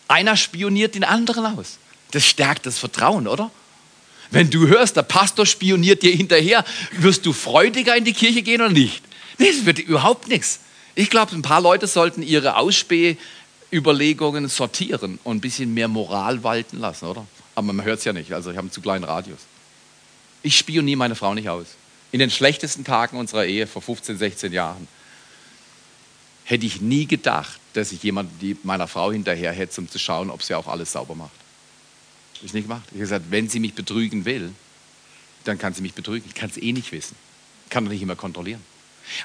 Einer 0.08 0.38
spioniert 0.38 0.96
den 0.96 1.04
anderen 1.04 1.46
aus. 1.46 1.78
Das 2.12 2.26
stärkt 2.26 2.66
das 2.66 2.78
Vertrauen, 2.78 3.28
oder? 3.28 3.52
Wenn 4.32 4.50
du 4.50 4.68
hörst, 4.68 4.96
der 4.96 5.04
Pastor 5.04 5.46
spioniert 5.46 6.04
dir 6.04 6.14
hinterher, 6.14 6.66
wirst 6.92 7.26
du 7.26 7.34
freudiger 7.34 7.96
in 7.96 8.04
die 8.06 8.14
Kirche 8.14 8.42
gehen 8.42 8.62
oder 8.62 8.72
nicht? 8.72 9.04
Nee, 9.38 9.52
das 9.52 9.66
wird 9.66 9.80
überhaupt 9.80 10.28
nichts. 10.28 10.60
Ich 10.96 11.10
glaube, 11.10 11.34
ein 11.36 11.42
paar 11.42 11.62
Leute 11.62 11.88
sollten 11.88 12.24
ihre 12.24 12.58
Ausspähüberlegungen 12.58 14.50
sortieren 14.50 15.20
und 15.24 15.38
ein 15.38 15.42
bisschen 15.42 15.74
mehr 15.74 15.88
Moral 15.88 16.44
walten 16.44 16.80
lassen, 16.80 17.06
oder? 17.06 17.26
Aber 17.56 17.74
man 17.74 17.86
hört 17.86 18.00
es 18.00 18.06
ja 18.06 18.14
nicht, 18.14 18.34
also 18.34 18.52
ich 18.52 18.58
habe 18.58 18.66
einen 18.66 18.72
zu 18.72 18.82
kleinen 18.82 19.04
Radius. 19.04 19.40
Ich 20.44 20.58
spioniere 20.58 20.98
meine 20.98 21.16
Frau 21.16 21.34
nicht 21.34 21.50
aus. 21.50 21.68
In 22.12 22.20
den 22.20 22.32
schlechtesten 22.32 22.84
Tagen 22.84 23.18
unserer 23.18 23.46
Ehe 23.46 23.68
vor 23.68 23.82
15, 23.82 24.18
16 24.18 24.54
Jahren 24.54 24.88
hätte 26.46 26.66
ich 26.66 26.82
nie 26.82 27.06
gedacht, 27.06 27.60
dass 27.78 27.92
ich 27.92 28.02
jemanden 28.02 28.58
meiner 28.64 28.88
Frau 28.88 29.12
hinterher 29.12 29.52
hätte, 29.52 29.80
um 29.80 29.90
zu 29.90 30.00
schauen, 30.00 30.30
ob 30.30 30.42
sie 30.42 30.56
auch 30.56 30.68
alles 30.68 30.92
sauber 30.92 31.16
macht. 31.16 31.32
Habe 32.38 32.46
ich 32.46 32.54
nicht 32.54 32.64
gemacht. 32.64 32.84
Ich 32.88 32.94
habe 32.94 33.00
gesagt, 33.00 33.26
wenn 33.30 33.50
sie 33.50 33.60
mich 33.60 33.74
betrügen 33.74 34.26
will, 34.26 34.52
dann 35.44 35.58
kann 35.58 35.74
sie 35.74 35.82
mich 35.82 35.94
betrügen. 35.94 36.24
Ich 36.28 36.36
kann 36.36 36.50
es 36.50 36.58
eh 36.58 36.74
nicht 36.74 36.92
wissen. 36.92 37.16
Ich 37.66 37.70
kann 37.70 37.86
doch 37.86 37.92
nicht 37.92 38.02
immer 38.02 38.16
kontrollieren. 38.16 38.62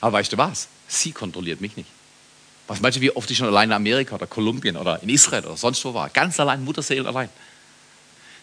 Aber 0.00 0.14
weißt 0.14 0.32
du 0.32 0.38
was? 0.38 0.68
Sie 0.86 1.12
kontrolliert 1.12 1.60
mich 1.60 1.76
nicht. 1.76 1.88
Was 2.68 2.80
meinst 2.80 2.98
du, 2.98 3.00
wie 3.00 3.10
oft 3.10 3.30
ich 3.30 3.38
schon 3.38 3.48
allein 3.48 3.70
in 3.70 3.72
Amerika 3.72 4.14
oder 4.14 4.26
Kolumbien 4.26 4.76
oder 4.76 5.02
in 5.02 5.08
Israel 5.08 5.44
oder 5.44 5.56
sonst 5.56 5.84
wo 5.84 5.94
war? 5.94 6.08
Ganz 6.10 6.38
allein, 6.38 6.64
Mutterseelen 6.64 7.06
allein. 7.06 7.28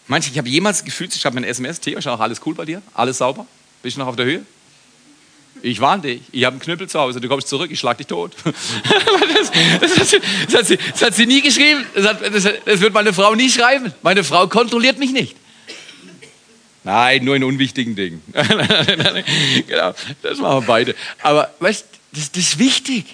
Du, 0.08 0.16
ich 0.16 0.38
habe 0.38 0.48
jemals 0.48 0.84
gefühlt, 0.84 1.14
ich 1.14 1.24
habe 1.24 1.36
mein 1.36 1.44
SMS, 1.44 1.80
Theo, 1.80 1.98
ist 1.98 2.06
auch 2.08 2.20
alles 2.20 2.40
cool 2.44 2.54
bei 2.54 2.64
dir? 2.64 2.82
Alles 2.94 3.18
sauber? 3.18 3.46
Bist 3.82 3.96
du 3.96 4.00
noch 4.00 4.08
auf 4.08 4.16
der 4.16 4.26
Höhe? 4.26 4.44
Ich 5.62 5.80
warne 5.80 6.02
dich, 6.02 6.20
ich 6.32 6.44
habe 6.44 6.54
einen 6.54 6.60
Knüppel 6.60 6.88
zu 6.88 6.98
Hause, 6.98 7.20
du 7.20 7.28
kommst 7.28 7.48
zurück, 7.48 7.70
ich 7.70 7.78
schlag 7.78 7.98
dich 7.98 8.06
tot. 8.06 8.32
das, 8.44 9.50
das, 9.80 9.90
das, 9.90 10.54
hat 10.54 10.66
sie, 10.66 10.76
das, 10.76 11.02
hat 11.02 11.14
sie, 11.14 11.26
nie 11.26 11.42
geschrieben, 11.42 11.84
hat, 11.96 12.20
das, 12.22 12.80
wird 12.80 12.94
meine 12.94 13.12
Frau 13.12 13.34
nie 13.34 13.50
schreiben. 13.50 13.92
Meine 14.02 14.24
Frau 14.24 14.46
kontrolliert 14.46 14.98
mich 14.98 15.12
nicht. 15.12 15.36
Nein, 16.82 17.24
nur 17.24 17.36
in 17.36 17.44
unwichtigen 17.44 17.94
Dingen. 17.94 18.22
genau, 19.66 19.92
das 20.22 20.38
machen 20.38 20.62
wir 20.62 20.66
beide. 20.66 20.94
Aber 21.22 21.52
weißt, 21.60 21.86
das 22.12 22.30
ist 22.34 22.58
wichtig. 22.58 23.04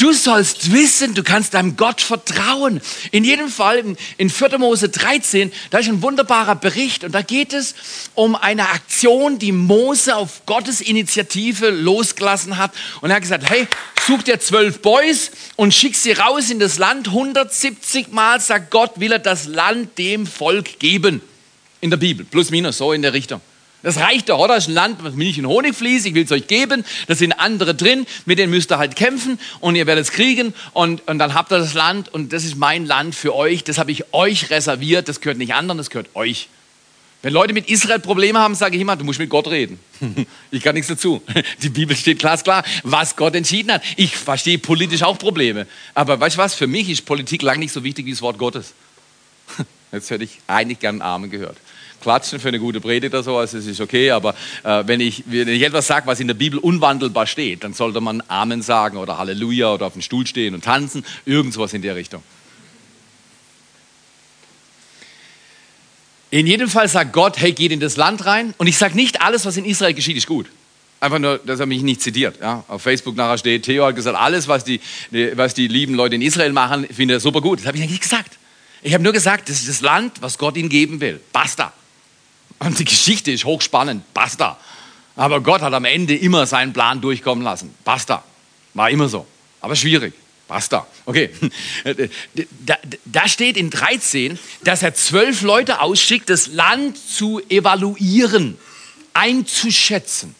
Du 0.00 0.14
sollst 0.14 0.72
wissen, 0.72 1.12
du 1.12 1.22
kannst 1.22 1.52
deinem 1.52 1.76
Gott 1.76 2.00
vertrauen. 2.00 2.80
In 3.10 3.22
jedem 3.22 3.50
Fall 3.50 3.84
in 4.16 4.30
4. 4.30 4.56
Mose 4.56 4.88
13, 4.88 5.52
da 5.68 5.76
ist 5.76 5.90
ein 5.90 6.00
wunderbarer 6.00 6.54
Bericht 6.56 7.04
und 7.04 7.12
da 7.12 7.20
geht 7.20 7.52
es 7.52 7.74
um 8.14 8.34
eine 8.34 8.70
Aktion, 8.70 9.38
die 9.38 9.52
Mose 9.52 10.16
auf 10.16 10.46
Gottes 10.46 10.80
Initiative 10.80 11.68
losgelassen 11.68 12.56
hat. 12.56 12.72
Und 13.02 13.10
er 13.10 13.16
hat 13.16 13.22
gesagt, 13.22 13.50
hey, 13.50 13.68
such 14.06 14.22
dir 14.22 14.40
zwölf 14.40 14.80
Boys 14.80 15.32
und 15.56 15.74
schick 15.74 15.94
sie 15.94 16.12
raus 16.12 16.48
in 16.48 16.60
das 16.60 16.78
Land. 16.78 17.08
170 17.08 18.10
Mal 18.10 18.40
sagt 18.40 18.70
Gott, 18.70 18.92
will 19.00 19.12
er 19.12 19.18
das 19.18 19.44
Land 19.44 19.98
dem 19.98 20.26
Volk 20.26 20.78
geben. 20.78 21.20
in 21.82 21.90
der 21.90 21.98
Bibel, 21.98 22.24
plus 22.24 22.50
minus, 22.50 22.78
so 22.78 22.94
in 22.94 23.02
der 23.02 23.12
Richtung. 23.12 23.42
Das 23.82 23.98
reicht 23.98 24.28
doch, 24.28 24.38
oder? 24.38 24.54
Das 24.54 24.64
ist 24.64 24.68
ein 24.68 24.74
Land, 24.74 25.02
was 25.02 25.14
Milch 25.14 25.38
und 25.38 25.46
Honig 25.46 25.74
fließt. 25.74 26.06
Ich 26.06 26.14
will 26.14 26.24
es 26.24 26.32
euch 26.32 26.46
geben. 26.46 26.84
Da 27.06 27.14
sind 27.14 27.32
andere 27.32 27.74
drin, 27.74 28.06
mit 28.26 28.38
denen 28.38 28.50
müsst 28.50 28.70
ihr 28.70 28.78
halt 28.78 28.94
kämpfen 28.94 29.38
und 29.60 29.74
ihr 29.74 29.86
werdet 29.86 30.04
es 30.04 30.12
kriegen 30.12 30.52
und, 30.72 31.06
und 31.08 31.18
dann 31.18 31.34
habt 31.34 31.50
ihr 31.50 31.58
das 31.58 31.74
Land 31.74 32.12
und 32.12 32.32
das 32.32 32.44
ist 32.44 32.56
mein 32.56 32.84
Land 32.84 33.14
für 33.14 33.34
euch. 33.34 33.64
Das 33.64 33.78
habe 33.78 33.90
ich 33.90 34.12
euch 34.12 34.50
reserviert. 34.50 35.08
Das 35.08 35.20
gehört 35.20 35.38
nicht 35.38 35.54
anderen, 35.54 35.78
das 35.78 35.88
gehört 35.88 36.08
euch. 36.14 36.48
Wenn 37.22 37.34
Leute 37.34 37.52
mit 37.52 37.68
Israel 37.68 38.00
Probleme 38.00 38.38
haben, 38.38 38.54
sage 38.54 38.76
ich 38.76 38.82
immer, 38.82 38.96
du 38.96 39.04
musst 39.04 39.18
mit 39.18 39.30
Gott 39.30 39.48
reden. 39.48 39.78
Ich 40.50 40.62
kann 40.62 40.74
nichts 40.74 40.88
dazu. 40.88 41.22
Die 41.62 41.68
Bibel 41.68 41.94
steht 41.96 42.18
glasklar, 42.18 42.64
was 42.82 43.14
Gott 43.14 43.36
entschieden 43.36 43.72
hat. 43.72 43.82
Ich 43.96 44.16
verstehe 44.16 44.58
politisch 44.58 45.02
auch 45.02 45.16
Probleme. 45.16 45.66
Aber 45.94 46.18
weißt 46.18 46.36
du 46.36 46.40
was? 46.40 46.54
Für 46.54 46.66
mich 46.66 46.88
ist 46.88 47.04
Politik 47.04 47.42
lang 47.42 47.60
nicht 47.60 47.72
so 47.72 47.84
wichtig 47.84 48.06
wie 48.06 48.10
das 48.10 48.20
Wort 48.20 48.36
Gottes. 48.36 48.74
Jetzt 49.92 50.10
hätte 50.10 50.24
ich 50.24 50.38
eigentlich 50.48 50.80
gern 50.80 51.02
Amen 51.02 51.30
gehört 51.30 51.56
klatschen 52.00 52.40
für 52.40 52.48
eine 52.48 52.58
gute 52.58 52.80
Predigt 52.80 53.14
oder 53.14 53.22
sowas, 53.22 53.52
das 53.52 53.66
ist 53.66 53.80
okay, 53.80 54.10
aber 54.10 54.34
äh, 54.62 54.84
wenn, 54.86 55.00
ich, 55.00 55.24
wenn 55.26 55.48
ich 55.48 55.62
etwas 55.62 55.86
sage, 55.86 56.06
was 56.06 56.20
in 56.20 56.26
der 56.26 56.34
Bibel 56.34 56.58
unwandelbar 56.58 57.26
steht, 57.26 57.64
dann 57.64 57.74
sollte 57.74 58.00
man 58.00 58.22
Amen 58.28 58.62
sagen 58.62 58.96
oder 58.96 59.18
Halleluja 59.18 59.74
oder 59.74 59.86
auf 59.86 59.92
dem 59.94 60.02
Stuhl 60.02 60.26
stehen 60.26 60.54
und 60.54 60.64
tanzen, 60.64 61.04
irgendwas 61.24 61.72
in 61.72 61.82
der 61.82 61.96
Richtung. 61.96 62.22
In 66.30 66.46
jedem 66.46 66.68
Fall 66.68 66.88
sagt 66.88 67.12
Gott, 67.12 67.38
hey, 67.40 67.52
geht 67.52 67.72
in 67.72 67.80
das 67.80 67.96
Land 67.96 68.24
rein. 68.24 68.54
Und 68.56 68.68
ich 68.68 68.78
sage 68.78 68.94
nicht, 68.94 69.20
alles, 69.20 69.46
was 69.46 69.56
in 69.56 69.64
Israel 69.64 69.94
geschieht, 69.94 70.16
ist 70.16 70.28
gut. 70.28 70.46
Einfach 71.00 71.18
nur, 71.18 71.38
dass 71.38 71.58
er 71.58 71.66
mich 71.66 71.82
nicht 71.82 72.02
zitiert. 72.02 72.40
Ja? 72.40 72.62
Auf 72.68 72.82
Facebook 72.82 73.16
nachher 73.16 73.38
steht, 73.38 73.64
Theo 73.64 73.86
hat 73.86 73.96
gesagt, 73.96 74.16
alles, 74.16 74.46
was 74.46 74.62
die, 74.62 74.80
was 75.34 75.54
die 75.54 75.66
lieben 75.66 75.94
Leute 75.94 76.14
in 76.14 76.22
Israel 76.22 76.52
machen, 76.52 76.86
finde 76.92 77.14
er 77.14 77.20
super 77.20 77.40
gut. 77.40 77.60
Das 77.60 77.66
habe 77.66 77.78
ich 77.78 77.88
nicht 77.88 78.02
gesagt. 78.02 78.38
Ich 78.82 78.94
habe 78.94 79.02
nur 79.02 79.12
gesagt, 79.12 79.48
das 79.48 79.60
ist 79.60 79.68
das 79.68 79.80
Land, 79.80 80.22
was 80.22 80.38
Gott 80.38 80.56
ihnen 80.56 80.68
geben 80.68 81.00
will. 81.00 81.20
Basta. 81.32 81.72
Und 82.60 82.78
die 82.78 82.84
Geschichte 82.84 83.32
ist 83.32 83.44
hochspannend. 83.44 84.04
Basta. 84.14 84.58
Aber 85.16 85.40
Gott 85.40 85.62
hat 85.62 85.72
am 85.72 85.84
Ende 85.84 86.14
immer 86.14 86.46
seinen 86.46 86.72
Plan 86.72 87.00
durchkommen 87.00 87.42
lassen. 87.42 87.74
Basta. 87.84 88.22
War 88.74 88.90
immer 88.90 89.08
so. 89.08 89.26
Aber 89.60 89.74
schwierig. 89.74 90.14
Basta. 90.46 90.86
Okay. 91.06 91.30
Da, 92.66 92.76
da, 93.04 93.28
steht 93.28 93.56
in 93.56 93.70
13, 93.70 94.38
dass 94.62 94.82
er 94.82 94.94
zwölf 94.94 95.42
Leute 95.42 95.80
ausschickt, 95.80 96.28
das 96.28 96.48
Land 96.48 96.98
zu 96.98 97.40
evaluieren, 97.48 98.58
einzuschätzen. 99.14 100.34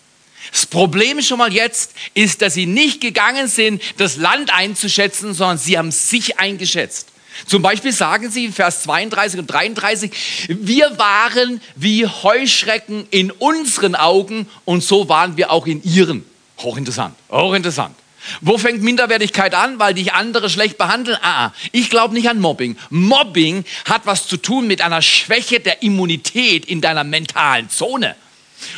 Das 0.53 0.67
Problem 0.67 1.23
schon 1.23 1.39
mal 1.39 1.53
jetzt 1.53 1.95
ist, 2.15 2.43
dass 2.43 2.55
sie 2.55 2.67
nicht 2.67 3.01
gegangen 3.01 3.49
sind, 3.49 3.83
das 3.97 4.17
Land 4.17 4.53
einzuschätzen, 4.53 5.33
sondern 5.33 5.59
sie 5.59 5.79
haben 5.79 5.91
sich 5.91 6.39
eingeschätzt. 6.39 7.09
Zum 7.47 7.63
Beispiel 7.63 7.93
sagen 7.93 8.31
sie 8.31 8.45
in 8.47 8.53
Vers 8.53 8.83
32 8.83 9.41
und 9.41 9.47
33, 9.47 10.11
wir 10.49 10.99
waren 10.99 11.61
wie 11.77 12.07
Heuschrecken 12.07 13.07
in 13.11 13.31
unseren 13.31 13.95
Augen 13.95 14.49
und 14.65 14.83
so 14.83 15.09
waren 15.09 15.37
wir 15.37 15.51
auch 15.51 15.67
in 15.67 15.83
ihren. 15.83 16.25
Hochinteressant, 16.59 17.15
hochinteressant. 17.31 17.95
Wo 18.41 18.59
fängt 18.59 18.83
Minderwertigkeit 18.83 19.55
an? 19.55 19.79
Weil 19.79 19.95
dich 19.95 20.13
andere 20.13 20.51
schlecht 20.51 20.79
behandeln? 20.79 21.19
Ah, 21.23 21.47
ah, 21.47 21.55
ich 21.73 21.91
glaube 21.91 22.15
nicht 22.15 22.29
an 22.29 22.39
Mobbing. 22.39 22.77
Mobbing 22.91 23.65
hat 23.87 24.03
was 24.05 24.27
zu 24.27 24.37
tun 24.37 24.67
mit 24.67 24.83
einer 24.83 25.03
Schwäche 25.03 25.61
der 25.61 25.83
Immunität 25.83 26.67
in 26.67 26.81
deiner 26.81 27.05
mentalen 27.05 27.71
Zone. 27.71 28.15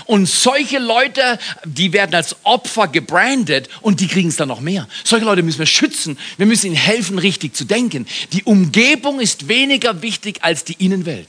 Und 0.06 0.26
solche 0.26 0.78
Leute, 0.78 1.38
die 1.64 1.92
werden 1.92 2.14
als 2.14 2.36
Opfer 2.44 2.88
gebrandet 2.88 3.68
und 3.80 4.00
die 4.00 4.08
kriegen 4.08 4.28
es 4.28 4.36
dann 4.36 4.48
noch 4.48 4.60
mehr. 4.60 4.88
Solche 5.04 5.24
Leute 5.24 5.42
müssen 5.42 5.58
wir 5.58 5.66
schützen. 5.66 6.18
Wir 6.36 6.46
müssen 6.46 6.66
ihnen 6.66 6.76
helfen, 6.76 7.18
richtig 7.18 7.54
zu 7.56 7.64
denken. 7.64 8.06
Die 8.32 8.44
Umgebung 8.44 9.20
ist 9.20 9.48
weniger 9.48 10.02
wichtig 10.02 10.38
als 10.42 10.64
die 10.64 10.74
Innenwelt. 10.84 11.28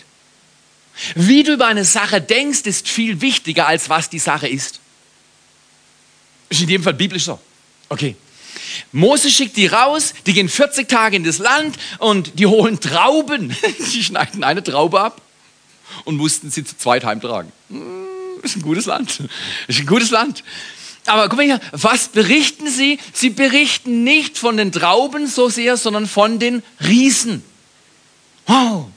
Wie 1.15 1.43
du 1.43 1.53
über 1.53 1.67
eine 1.67 1.85
Sache 1.85 2.21
denkst, 2.21 2.61
ist 2.61 2.87
viel 2.87 3.21
wichtiger, 3.21 3.67
als 3.67 3.89
was 3.89 4.09
die 4.09 4.19
Sache 4.19 4.47
ist. 4.47 4.79
Ist 6.49 6.61
in 6.61 6.69
jedem 6.69 6.83
Fall 6.83 6.93
biblisch 6.93 7.23
so. 7.23 7.39
Okay. 7.89 8.15
Mose 8.91 9.31
schickt 9.31 9.57
die 9.57 9.67
raus, 9.67 10.13
die 10.27 10.33
gehen 10.33 10.49
40 10.49 10.87
Tage 10.87 11.15
in 11.15 11.23
das 11.23 11.39
Land 11.39 11.75
und 11.97 12.39
die 12.39 12.45
holen 12.45 12.79
Trauben. 12.79 13.55
Die 13.93 14.03
schneiden 14.03 14.43
eine 14.43 14.63
Traube 14.63 15.01
ab 15.01 15.21
und 16.05 16.17
mussten 16.17 16.51
sie 16.51 16.63
zu 16.63 16.77
zweit 16.77 17.03
heimtragen. 17.03 17.51
Hm 17.69 18.12
ist 18.43 18.57
ein 18.57 18.61
gutes 18.61 18.85
Land. 18.85 19.21
Ist 19.67 19.79
ein 19.79 19.85
gutes 19.85 20.11
Land. 20.11 20.43
Aber 21.05 21.27
guck 21.27 21.37
mal 21.37 21.45
hier, 21.45 21.59
was 21.71 22.07
berichten 22.09 22.69
sie? 22.69 22.99
Sie 23.11 23.29
berichten 23.29 24.03
nicht 24.03 24.37
von 24.37 24.57
den 24.57 24.71
Trauben 24.71 25.27
so 25.27 25.49
sehr, 25.49 25.75
sondern 25.75 26.07
von 26.07 26.39
den 26.39 26.63
Riesen. 26.81 27.43
Wow, 28.45 28.87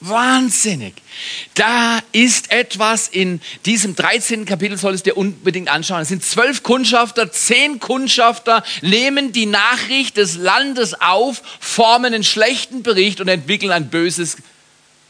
wahnsinnig. 0.00 0.94
Da 1.54 2.00
ist 2.12 2.52
etwas 2.52 3.08
in 3.08 3.40
diesem 3.66 3.96
13. 3.96 4.44
Kapitel, 4.44 4.78
solltest 4.78 5.06
du 5.06 5.10
dir 5.10 5.16
unbedingt 5.16 5.68
anschauen. 5.68 6.02
Es 6.02 6.08
sind 6.08 6.24
zwölf 6.24 6.62
Kundschafter, 6.62 7.32
zehn 7.32 7.80
Kundschafter 7.80 8.62
nehmen 8.82 9.32
die 9.32 9.46
Nachricht 9.46 10.16
des 10.16 10.36
Landes 10.36 11.00
auf, 11.00 11.42
formen 11.58 12.14
einen 12.14 12.24
schlechten 12.24 12.84
Bericht 12.84 13.20
und 13.20 13.28
entwickeln 13.28 13.72
ein 13.72 13.90
böses 13.90 14.36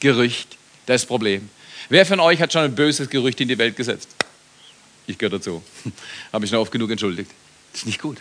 Gerücht. 0.01 0.57
Das 0.87 1.05
Problem. 1.05 1.51
Wer 1.89 2.05
von 2.05 2.21
euch 2.21 2.41
hat 2.41 2.53
schon 2.53 2.63
ein 2.63 2.75
böses 2.75 3.09
Gerücht 3.09 3.41
in 3.41 3.49
die 3.49 3.59
Welt 3.59 3.77
gesetzt? 3.77 4.09
Ich 5.07 5.17
gehöre 5.17 5.39
dazu. 5.39 5.63
Habe 6.33 6.43
mich 6.43 6.51
schon 6.51 6.59
oft 6.59 6.71
genug 6.71 6.91
entschuldigt. 6.91 7.31
Das 7.73 7.83
ist 7.83 7.87
nicht 7.87 8.01
gut. 8.01 8.19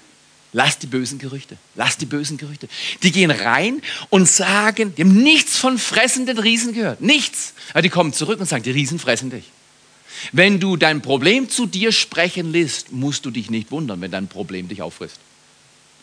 Lass 0.54 0.80
die 0.80 0.88
bösen 0.88 1.20
Gerüchte. 1.20 1.58
Lass 1.76 1.98
die 1.98 2.06
bösen 2.06 2.38
Gerüchte. 2.38 2.70
Die 3.04 3.12
gehen 3.12 3.32
rein 3.32 3.82
und 4.10 4.30
sagen, 4.30 4.96
die 4.96 5.02
haben 5.02 5.22
nichts 5.22 5.58
von 5.58 5.78
fressenden 5.78 6.40
Riesen 6.40 6.74
gehört. 6.74 7.02
Nichts. 7.02 7.54
Aber 7.72 7.82
die 7.82 7.90
kommen 7.90 8.14
zurück 8.14 8.40
und 8.40 8.46
sagen, 8.46 8.64
die 8.64 8.72
Riesen 8.72 9.00
fressen 9.00 9.30
dich. 9.30 9.44
Wenn 10.32 10.62
du 10.62 10.78
dein 10.78 11.02
Problem 11.02 11.50
zu 11.50 11.66
dir 11.66 11.92
sprechen 11.92 12.54
lässt, 12.54 12.94
musst 12.94 13.26
du 13.26 13.32
dich 13.32 13.50
nicht 13.50 13.72
wundern, 13.72 14.00
wenn 14.00 14.12
dein 14.12 14.30
Problem 14.30 14.70
dich 14.70 14.82
auffrisst. 14.82 15.20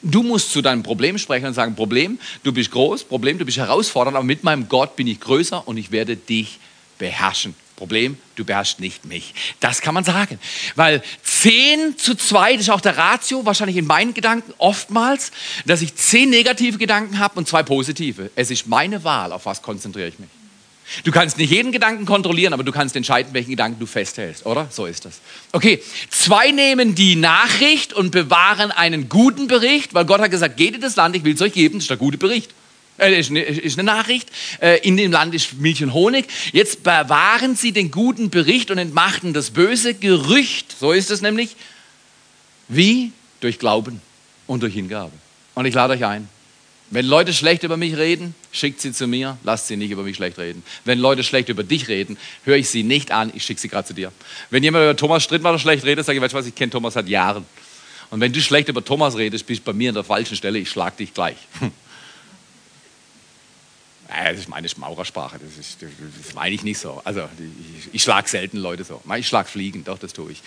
Du 0.02 0.22
musst 0.22 0.52
zu 0.52 0.60
deinem 0.60 0.82
Problem 0.82 1.16
sprechen 1.16 1.46
und 1.46 1.54
sagen, 1.54 1.74
Problem, 1.74 2.18
du 2.42 2.52
bist 2.52 2.70
groß, 2.70 3.04
Problem, 3.04 3.38
du 3.38 3.46
bist 3.46 3.56
herausfordernd, 3.56 4.16
aber 4.16 4.26
mit 4.26 4.44
meinem 4.44 4.68
Gott 4.68 4.96
bin 4.96 5.06
ich 5.06 5.18
größer 5.18 5.66
und 5.66 5.78
ich 5.78 5.90
werde 5.90 6.16
dich 6.16 6.58
beherrschen. 6.98 7.54
Problem, 7.76 8.18
du 8.36 8.44
beherrschst 8.44 8.78
nicht 8.78 9.04
mich. 9.04 9.34
Das 9.58 9.80
kann 9.80 9.94
man 9.94 10.04
sagen. 10.04 10.38
Weil 10.76 11.02
10 11.24 11.98
zu 11.98 12.14
2, 12.14 12.52
das 12.52 12.62
ist 12.62 12.70
auch 12.70 12.80
der 12.80 12.96
Ratio, 12.96 13.44
wahrscheinlich 13.44 13.76
in 13.76 13.86
meinen 13.86 14.14
Gedanken 14.14 14.54
oftmals, 14.58 15.32
dass 15.66 15.82
ich 15.82 15.94
10 15.94 16.30
negative 16.30 16.78
Gedanken 16.78 17.18
habe 17.18 17.36
und 17.36 17.48
zwei 17.48 17.64
positive. 17.64 18.30
Es 18.36 18.52
ist 18.52 18.68
meine 18.68 19.02
Wahl, 19.02 19.32
auf 19.32 19.46
was 19.46 19.60
konzentriere 19.60 20.08
ich 20.08 20.18
mich. 20.20 20.28
Du 21.02 21.10
kannst 21.10 21.38
nicht 21.38 21.50
jeden 21.50 21.72
Gedanken 21.72 22.04
kontrollieren, 22.04 22.52
aber 22.52 22.62
du 22.62 22.70
kannst 22.70 22.94
entscheiden, 22.94 23.32
welchen 23.32 23.50
Gedanken 23.50 23.80
du 23.80 23.86
festhältst, 23.86 24.46
oder? 24.46 24.68
So 24.70 24.86
ist 24.86 25.04
das. 25.04 25.20
Okay, 25.52 25.82
zwei 26.10 26.50
nehmen 26.50 26.94
die 26.94 27.16
Nachricht 27.16 27.92
und 27.92 28.10
bewahren 28.10 28.70
einen 28.70 29.08
guten 29.08 29.48
Bericht, 29.48 29.94
weil 29.94 30.04
Gott 30.04 30.20
hat 30.20 30.30
gesagt, 30.30 30.56
geht 30.56 30.74
in 30.74 30.80
das 30.80 30.96
Land, 30.96 31.16
ich 31.16 31.24
will 31.24 31.34
es 31.34 31.40
euch 31.40 31.54
geben, 31.54 31.76
das 31.76 31.84
ist 31.84 31.90
der 31.90 31.96
gute 31.96 32.18
Bericht. 32.18 32.52
Äh, 32.98 33.18
ist, 33.18 33.30
eine, 33.30 33.42
ist 33.42 33.78
eine 33.78 33.86
Nachricht. 33.86 34.30
Äh, 34.60 34.78
in 34.86 34.96
dem 34.96 35.10
Land 35.10 35.34
ist 35.34 35.54
Milch 35.54 35.82
und 35.82 35.92
Honig. 35.92 36.26
Jetzt 36.52 36.82
bewahren 36.82 37.56
sie 37.56 37.72
den 37.72 37.90
guten 37.90 38.30
Bericht 38.30 38.70
und 38.70 38.78
entmachten 38.78 39.32
das 39.32 39.50
böse 39.50 39.94
Gerücht. 39.94 40.74
So 40.78 40.92
ist 40.92 41.10
es 41.10 41.20
nämlich. 41.20 41.56
Wie? 42.68 43.12
Durch 43.40 43.58
Glauben 43.58 44.00
und 44.46 44.62
durch 44.62 44.74
Hingabe. 44.74 45.12
Und 45.54 45.66
ich 45.66 45.74
lade 45.74 45.94
euch 45.94 46.04
ein. 46.04 46.28
Wenn 46.90 47.06
Leute 47.06 47.32
schlecht 47.32 47.64
über 47.64 47.76
mich 47.76 47.96
reden, 47.96 48.34
schickt 48.52 48.80
sie 48.80 48.92
zu 48.92 49.06
mir, 49.06 49.38
lasst 49.42 49.66
sie 49.66 49.76
nicht 49.76 49.90
über 49.90 50.02
mich 50.02 50.16
schlecht 50.16 50.38
reden. 50.38 50.62
Wenn 50.84 50.98
Leute 50.98 51.24
schlecht 51.24 51.48
über 51.48 51.64
dich 51.64 51.88
reden, 51.88 52.16
höre 52.44 52.56
ich 52.56 52.68
sie 52.68 52.84
nicht 52.84 53.10
an, 53.10 53.32
ich 53.34 53.44
schicke 53.44 53.60
sie 53.60 53.68
gerade 53.68 53.88
zu 53.88 53.94
dir. 53.94 54.12
Wenn 54.50 54.62
jemand 54.62 54.84
über 54.84 54.96
Thomas 54.96 55.24
Strittmatter 55.24 55.58
schlecht 55.58 55.84
redet, 55.84 56.04
sage 56.04 56.18
ich, 56.18 56.22
weißt 56.22 56.34
du 56.34 56.38
was, 56.38 56.46
ich 56.46 56.54
kenne 56.54 56.70
Thomas 56.70 56.94
seit 56.94 57.08
Jahren. 57.08 57.44
Und 58.10 58.20
wenn 58.20 58.32
du 58.32 58.40
schlecht 58.40 58.68
über 58.68 58.84
Thomas 58.84 59.16
redest, 59.16 59.46
bist 59.46 59.62
du 59.62 59.64
bei 59.64 59.72
mir 59.72 59.88
an 59.88 59.94
der 59.94 60.04
falschen 60.04 60.36
Stelle, 60.36 60.58
ich 60.58 60.70
schlag 60.70 60.96
dich 60.96 61.12
gleich. 61.12 61.36
Äh, 64.08 64.30
das 64.32 64.40
ist 64.40 64.48
meine 64.48 64.68
Maurersprache, 64.76 65.38
das, 65.38 65.58
ist, 65.58 65.82
das 65.82 66.34
meine 66.34 66.54
ich 66.54 66.62
nicht 66.62 66.78
so. 66.78 67.00
Also 67.04 67.22
ich, 67.38 67.94
ich 67.94 68.02
schlage 68.02 68.28
selten 68.28 68.58
Leute 68.58 68.84
so. 68.84 69.00
Ich 69.16 69.26
schlage 69.26 69.48
Fliegen, 69.48 69.84
doch, 69.84 69.98
das 69.98 70.12
tue 70.12 70.32
ich. 70.32 70.42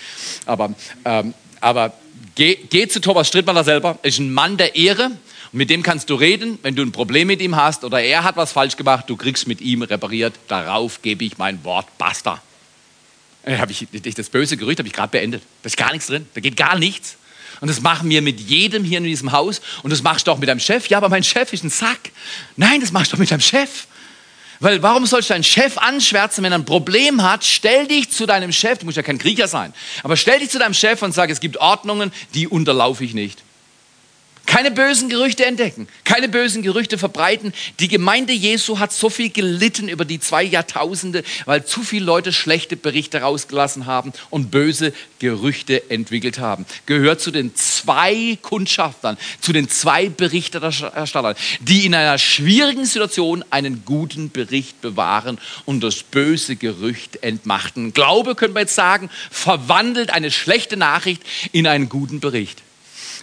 Aber, 0.45 0.73
ähm, 1.05 1.33
aber 1.59 1.93
geh, 2.35 2.55
geh 2.69 2.87
zu 2.87 3.01
Thomas 3.01 3.27
Strittmaller 3.27 3.63
selber, 3.63 3.99
ist 4.03 4.19
ein 4.19 4.33
Mann 4.33 4.57
der 4.57 4.75
Ehre. 4.75 5.05
Und 5.51 5.57
mit 5.59 5.69
dem 5.69 5.81
kannst 5.81 6.09
du 6.09 6.15
reden, 6.15 6.59
wenn 6.61 6.75
du 6.75 6.83
ein 6.83 6.91
Problem 6.91 7.27
mit 7.27 7.41
ihm 7.41 7.55
hast 7.55 7.83
oder 7.83 8.01
er 8.01 8.23
hat 8.23 8.37
was 8.37 8.51
falsch 8.51 8.75
gemacht, 8.75 9.05
du 9.07 9.15
kriegst 9.15 9.47
mit 9.47 9.61
ihm 9.61 9.81
repariert. 9.81 10.35
Darauf 10.47 11.01
gebe 11.01 11.25
ich 11.25 11.37
mein 11.37 11.63
Wort, 11.63 11.87
basta. 11.97 12.41
Äh, 13.43 13.65
das 14.13 14.29
böse 14.29 14.57
Gerücht 14.57 14.79
habe 14.79 14.87
ich 14.87 14.93
gerade 14.93 15.11
beendet. 15.11 15.41
Da 15.63 15.67
ist 15.67 15.77
gar 15.77 15.91
nichts 15.91 16.07
drin, 16.07 16.27
da 16.33 16.41
geht 16.41 16.57
gar 16.57 16.77
nichts. 16.77 17.17
Und 17.61 17.67
das 17.67 17.81
machen 17.81 18.09
wir 18.09 18.21
mit 18.21 18.39
jedem 18.39 18.83
hier 18.83 18.99
in 18.99 19.03
diesem 19.03 19.31
Haus. 19.31 19.61
Und 19.83 19.91
das 19.91 20.03
machst 20.03 20.27
du 20.27 20.31
auch 20.31 20.37
mit 20.37 20.49
deinem 20.49 20.59
Chef. 20.59 20.87
Ja, 20.87 20.97
aber 20.97 21.09
mein 21.09 21.23
Chef 21.23 21.53
ist 21.53 21.63
ein 21.63 21.69
Sack. 21.69 22.11
Nein, 22.55 22.81
das 22.81 22.91
machst 22.91 23.11
du 23.11 23.15
auch 23.15 23.19
mit 23.19 23.31
deinem 23.31 23.41
Chef. 23.41 23.87
Weil 24.59 24.81
warum 24.81 25.05
sollst 25.05 25.29
du 25.29 25.33
deinen 25.33 25.43
Chef 25.43 25.77
anschwärzen, 25.77 26.43
wenn 26.43 26.51
er 26.51 26.57
ein 26.57 26.65
Problem 26.65 27.21
hat? 27.21 27.43
Stell 27.43 27.87
dich 27.87 28.09
zu 28.09 28.25
deinem 28.25 28.51
Chef, 28.51 28.79
du 28.79 28.85
musst 28.85 28.97
ja 28.97 29.03
kein 29.03 29.19
Krieger 29.19 29.47
sein, 29.47 29.73
aber 30.03 30.17
stell 30.17 30.39
dich 30.39 30.49
zu 30.49 30.57
deinem 30.57 30.73
Chef 30.73 31.01
und 31.03 31.13
sag, 31.13 31.29
es 31.29 31.39
gibt 31.39 31.57
Ordnungen, 31.57 32.11
die 32.33 32.47
unterlaufe 32.47 33.03
ich 33.03 33.13
nicht. 33.13 33.43
Keine 34.47 34.71
bösen 34.71 35.09
Gerüchte 35.09 35.45
entdecken, 35.45 35.89
keine 36.05 36.29
bösen 36.29 36.63
Gerüchte 36.63 36.97
verbreiten. 36.97 37.53
Die 37.81 37.89
Gemeinde 37.89 38.31
Jesu 38.31 38.79
hat 38.79 38.93
so 38.93 39.09
viel 39.09 39.29
gelitten 39.29 39.89
über 39.89 40.05
die 40.05 40.21
zwei 40.21 40.41
Jahrtausende, 40.41 41.25
weil 41.45 41.65
zu 41.65 41.83
viele 41.83 42.05
Leute 42.05 42.31
schlechte 42.31 42.77
Berichte 42.77 43.19
rausgelassen 43.19 43.87
haben 43.87 44.13
und 44.29 44.49
böse 44.49 44.93
Gerüchte 45.19 45.91
entwickelt 45.91 46.39
haben. 46.39 46.65
Gehört 46.85 47.19
zu 47.19 47.31
den 47.31 47.55
zwei 47.55 48.37
Kundschaftern, 48.41 49.17
zu 49.41 49.51
den 49.51 49.67
zwei 49.67 50.07
Berichterstattern, 50.07 51.35
die 51.59 51.85
in 51.85 51.93
einer 51.93 52.17
schwierigen 52.17 52.85
Situation 52.85 53.43
einen 53.49 53.83
guten 53.83 54.31
Bericht 54.31 54.79
bewahren 54.79 55.39
und 55.65 55.83
das 55.83 56.03
böse 56.03 56.55
Gerücht 56.55 57.21
entmachten. 57.21 57.91
Glaube, 57.91 58.33
können 58.33 58.55
wir 58.55 58.61
jetzt 58.61 58.75
sagen, 58.75 59.09
verwandelt 59.29 60.09
eine 60.09 60.31
schlechte 60.31 60.77
Nachricht 60.77 61.21
in 61.51 61.67
einen 61.67 61.89
guten 61.89 62.21
Bericht. 62.21 62.63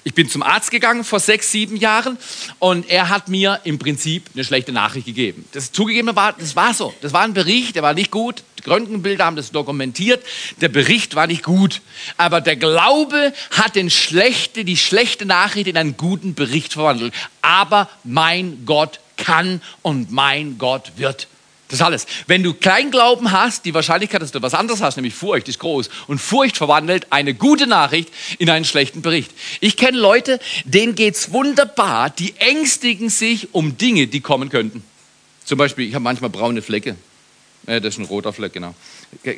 Ich 0.06 0.12
bin 0.12 0.28
zum 0.28 0.42
Arzt 0.42 0.70
gegangen 0.70 1.02
vor 1.02 1.18
sechs, 1.18 1.50
sieben 1.50 1.76
Jahren 1.76 2.18
und 2.58 2.90
er 2.90 3.08
hat 3.08 3.28
mir 3.28 3.60
im 3.64 3.78
Prinzip 3.78 4.28
eine 4.34 4.44
schlechte 4.44 4.70
Nachricht 4.70 5.06
gegeben. 5.06 5.46
Das 5.52 5.72
zugegeben 5.72 6.14
war, 6.14 6.34
das 6.34 6.54
war 6.54 6.74
so. 6.74 6.92
Das 7.00 7.14
war 7.14 7.22
ein 7.22 7.32
Bericht, 7.32 7.76
der 7.76 7.82
war 7.82 7.94
nicht 7.94 8.10
gut. 8.10 8.42
Die 8.62 8.68
Röntgenbilder 8.68 9.24
haben 9.24 9.36
das 9.36 9.50
dokumentiert. 9.50 10.22
Der 10.60 10.68
Bericht 10.68 11.14
war 11.14 11.26
nicht 11.26 11.42
gut. 11.42 11.80
Aber 12.18 12.42
der 12.42 12.56
Glaube 12.56 13.32
hat 13.50 13.76
den 13.76 13.88
schlechte, 13.88 14.66
die 14.66 14.76
schlechte 14.76 15.24
Nachricht 15.24 15.68
in 15.68 15.76
einen 15.78 15.96
guten 15.96 16.34
Bericht 16.34 16.74
verwandelt. 16.74 17.14
Aber 17.40 17.88
mein 18.04 18.66
Gott 18.66 19.00
kann 19.16 19.62
und 19.80 20.12
mein 20.12 20.58
Gott 20.58 20.92
wird. 20.96 21.28
Das 21.68 21.80
alles. 21.80 22.06
Wenn 22.26 22.42
du 22.42 22.52
Kleinglauben 22.52 23.32
hast, 23.32 23.64
die 23.64 23.72
Wahrscheinlichkeit, 23.72 24.20
dass 24.20 24.32
du 24.32 24.42
was 24.42 24.54
anderes 24.54 24.82
hast, 24.82 24.96
nämlich 24.96 25.14
Furcht, 25.14 25.48
ist 25.48 25.58
groß. 25.58 25.88
Und 26.06 26.18
Furcht 26.18 26.56
verwandelt 26.58 27.06
eine 27.10 27.32
gute 27.34 27.66
Nachricht 27.66 28.10
in 28.38 28.50
einen 28.50 28.66
schlechten 28.66 29.00
Bericht. 29.00 29.32
Ich 29.60 29.76
kenne 29.76 29.98
Leute, 29.98 30.40
denen 30.64 30.94
geht 30.94 31.14
es 31.14 31.32
wunderbar, 31.32 32.10
die 32.10 32.36
ängstigen 32.36 33.08
sich 33.08 33.54
um 33.54 33.78
Dinge, 33.78 34.06
die 34.06 34.20
kommen 34.20 34.50
könnten. 34.50 34.84
Zum 35.44 35.58
Beispiel, 35.58 35.88
ich 35.88 35.94
habe 35.94 36.02
manchmal 36.02 36.30
braune 36.30 36.60
Flecke. 36.60 36.96
Ja, 37.66 37.80
das 37.80 37.94
ist 37.94 38.00
ein 38.00 38.06
roter 38.06 38.32
Fleck, 38.32 38.52
genau. 38.52 38.74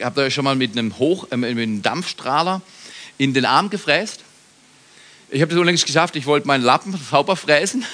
Habt 0.03 0.19
ihr 0.19 0.25
euch 0.25 0.35
schon 0.35 0.45
mal 0.45 0.57
mit 0.57 0.77
einem, 0.77 0.99
Hoch, 0.99 1.29
äh, 1.31 1.37
mit 1.37 1.51
einem 1.51 1.83
Dampfstrahler 1.83 2.61
in 3.19 3.35
den 3.35 3.45
Arm 3.45 3.71
gefräst? 3.71 4.21
Ich 5.29 5.43
habe 5.43 5.51
das 5.51 5.59
unlängst 5.59 5.85
geschafft, 5.85 6.15
ich 6.15 6.27
wollte 6.27 6.47
meinen 6.47 6.63
Lappen 6.63 6.97
sauber 6.97 7.35
fräsen. 7.35 7.85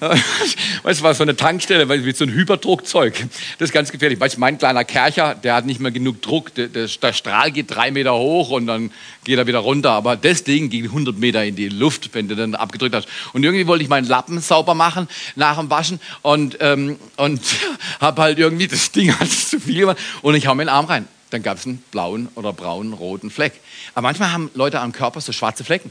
weißt 0.82 1.00
du, 1.00 1.02
war 1.02 1.14
so 1.14 1.22
eine 1.22 1.34
Tankstelle 1.34 1.86
mit 1.86 2.14
so 2.14 2.24
einem 2.24 2.34
Hyperdruckzeug. 2.34 3.26
Das 3.58 3.70
ist 3.70 3.72
ganz 3.72 3.90
gefährlich. 3.90 4.20
Weißt 4.20 4.36
du, 4.36 4.40
mein 4.40 4.58
kleiner 4.58 4.84
Kercher, 4.84 5.34
der 5.34 5.54
hat 5.54 5.64
nicht 5.64 5.80
mehr 5.80 5.92
genug 5.92 6.20
Druck. 6.20 6.54
Der, 6.54 6.68
der, 6.68 6.86
der, 6.86 7.12
Strahl 7.14 7.52
geht 7.52 7.74
drei 7.74 7.90
Meter 7.90 8.12
hoch 8.12 8.50
und 8.50 8.66
dann 8.66 8.90
geht 9.24 9.38
er 9.38 9.46
wieder 9.46 9.60
runter. 9.60 9.92
Aber 9.92 10.16
das 10.16 10.44
Ding 10.44 10.68
ging 10.68 10.84
100 10.84 11.18
Meter 11.18 11.42
in 11.42 11.56
die 11.56 11.70
Luft, 11.70 12.10
wenn 12.12 12.28
du 12.28 12.36
dann 12.36 12.54
abgedrückt 12.54 12.94
hast. 12.94 13.08
Und 13.32 13.44
irgendwie 13.44 13.66
wollte 13.66 13.82
ich 13.82 13.88
meinen 13.88 14.06
Lappen 14.06 14.38
sauber 14.40 14.74
machen 14.74 15.08
nach 15.36 15.58
dem 15.58 15.70
Waschen 15.70 16.00
und, 16.20 16.58
ähm, 16.60 16.98
und 17.16 17.40
habe 18.00 18.20
halt 18.20 18.38
irgendwie 18.38 18.68
das 18.68 18.92
Ding 18.92 19.18
hat 19.18 19.30
zu 19.30 19.58
viel 19.58 19.80
gemacht 19.80 19.98
und 20.20 20.34
ich 20.34 20.46
hau 20.46 20.54
mir 20.54 20.64
den 20.64 20.68
Arm 20.68 20.84
rein. 20.84 21.08
Dann 21.30 21.42
gab 21.42 21.56
es 21.56 21.64
einen 21.64 21.78
blauen 21.90 22.28
oder 22.34 22.52
braunen, 22.52 22.92
roten 22.92 23.30
Fleck. 23.30 23.54
Aber 23.94 24.02
manchmal 24.02 24.32
haben 24.32 24.50
Leute 24.54 24.80
am 24.80 24.92
Körper 24.92 25.22
so 25.22 25.32
schwarze 25.32 25.64
Flecken. 25.64 25.90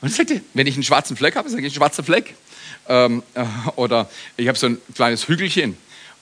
Und 0.00 0.08
ich 0.08 0.14
sagte, 0.14 0.40
wenn 0.54 0.66
ich 0.66 0.74
einen 0.74 0.84
schwarzen 0.84 1.16
Fleck 1.16 1.36
habe, 1.36 1.48
sage 1.48 1.66
ich, 1.66 1.74
schwarzer 1.74 2.04
Fleck. 2.04 2.34
Ähm, 2.88 3.22
äh, 3.34 3.44
oder 3.76 4.08
ich 4.36 4.48
habe 4.48 4.58
so 4.58 4.66
ein 4.66 4.78
kleines 4.94 5.28
Hügelchen. 5.28 5.76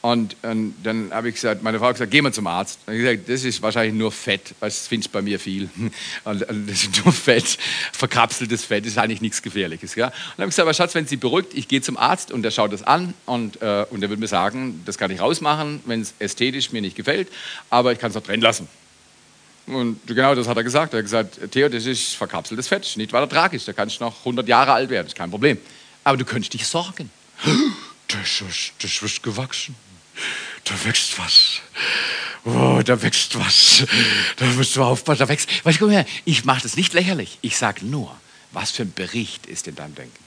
Und, 0.05 0.37
und 0.43 0.75
dann 0.83 1.15
habe 1.15 1.31
ich 1.31 1.37
gesagt, 1.37 1.63
meine 1.63 1.79
Frau 1.79 1.87
hat 1.87 1.95
gesagt, 1.95 2.11
geh 2.11 2.21
mal 2.21 2.31
zum 2.31 2.47
Arzt. 2.47 2.79
Und 2.85 2.93
ich 2.93 3.01
gesagt, 3.01 3.27
das 3.27 3.43
ist 3.43 3.63
wahrscheinlich 3.63 3.95
nur 3.95 4.13
Fett, 4.13 4.55
weil 4.61 4.69
das 4.69 4.87
findest 4.87 5.11
bei 5.13 5.23
mir 5.23 5.41
viel. 5.41 5.71
Und, 6.25 6.43
und, 6.43 6.69
das 6.69 6.83
ist 6.83 7.03
nur 7.03 7.13
Fett, 7.13 7.57
verkapseltes 7.93 8.65
Fett, 8.65 8.85
das 8.85 8.93
ist 8.93 8.99
eigentlich 8.99 9.23
nichts 9.23 9.41
Gefährliches. 9.41 9.95
Ja? 9.95 10.09
Und 10.09 10.13
dann 10.13 10.43
habe 10.43 10.45
ich 10.45 10.51
gesagt, 10.51 10.67
aber 10.67 10.75
Schatz, 10.75 10.95
wenn 10.95 11.07
Sie 11.07 11.17
beruhigt, 11.17 11.55
ich 11.55 11.69
gehe 11.69 11.81
zum 11.81 11.97
Arzt 11.97 12.33
und 12.33 12.43
der 12.43 12.51
schaut 12.51 12.75
das 12.75 12.83
an 12.83 13.15
und, 13.25 13.63
äh, 13.63 13.87
und 13.89 14.03
der 14.03 14.11
wird 14.11 14.21
mir 14.21 14.29
sagen, 14.29 14.83
das 14.85 14.99
kann 14.99 15.11
ich 15.11 15.21
rausmachen, 15.21 15.81
wenn 15.87 16.03
es 16.03 16.13
ästhetisch 16.19 16.71
mir 16.73 16.83
nicht 16.83 16.97
gefällt, 16.97 17.29
aber 17.71 17.93
ich 17.93 17.99
kann 17.99 18.11
es 18.11 18.17
auch 18.17 18.23
drin 18.23 18.43
lassen. 18.43 18.69
Und 19.67 20.07
genau 20.07 20.35
das 20.35 20.47
hat 20.47 20.57
er 20.57 20.65
gesagt. 20.65 20.93
Er 20.93 20.99
hat 20.99 21.05
gesagt, 21.05 21.53
Theo, 21.53 21.69
das 21.69 21.87
ist 21.87 22.15
verkapseltes 22.15 22.69
Fett, 22.69 22.97
nicht 22.97 23.13
weiter 23.13 23.29
tragisch. 23.29 23.65
Da 23.65 23.73
kannst 23.73 24.01
du 24.01 24.05
noch 24.05 24.19
100 24.21 24.47
Jahre 24.47 24.73
alt 24.73 24.91
werden, 24.91 25.07
das 25.07 25.13
ist 25.13 25.19
kein 25.19 25.31
Problem. 25.31 25.59
Aber 26.03 26.17
du 26.17 26.25
könntest 26.25 26.53
dich 26.53 26.67
sorgen. 26.67 27.11
Das 28.07 28.43
ist, 28.43 28.75
das 28.81 29.03
ist 29.03 29.23
gewachsen. 29.23 29.75
Da 30.65 30.75
wächst 30.85 31.19
was. 31.19 31.61
Oh, 32.45 32.81
da 32.85 33.01
wächst 33.03 33.37
was. 33.39 33.85
Da 34.37 34.45
musst 34.45 34.77
du 34.77 34.85
aufpassen, 34.85 35.21
da 35.21 35.29
wächst. 35.29 35.49
Weißt 35.65 35.81
du, 35.81 35.85
komm 35.85 35.91
her, 35.91 36.07
ich 36.25 36.45
mache 36.45 36.63
das 36.63 36.77
nicht 36.77 36.93
lächerlich. 36.93 37.39
Ich 37.41 37.57
sage 37.57 37.85
nur, 37.85 38.15
was 38.53 38.71
für 38.71 38.83
ein 38.83 38.93
Bericht 38.93 39.47
ist 39.47 39.67
in 39.67 39.75
deinem 39.75 39.95
Denken. 39.95 40.25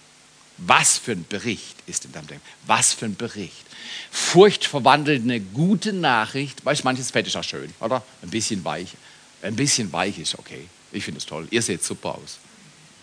Was 0.58 0.98
für 0.98 1.12
ein 1.12 1.26
Bericht 1.30 1.78
ist 1.86 2.06
in 2.06 2.12
deinem 2.12 2.28
Denken. 2.28 2.44
Was 2.66 2.94
für 2.94 3.06
ein 3.06 3.16
Bericht. 3.16 3.66
Furcht 4.12 4.66
verwandelt 4.66 5.22
eine 5.22 5.40
gute 5.40 5.94
Nachricht. 5.94 6.66
Weißt 6.66 6.82
du, 6.82 6.86
manches 6.86 7.12
Fett 7.12 7.28
ist 7.28 7.38
auch 7.38 7.44
schön, 7.44 7.72
oder? 7.80 8.04
Ein 8.24 8.32
bisschen 8.32 8.66
weich. 8.66 8.90
Ein 9.42 9.56
bisschen 9.56 9.92
weich 9.94 10.18
ist 10.20 10.38
okay. 10.38 10.68
Ich 10.92 11.04
finde 11.04 11.20
es 11.20 11.26
toll. 11.26 11.48
Ihr 11.52 11.62
seht 11.62 11.84
super 11.84 12.16
aus. 12.16 12.40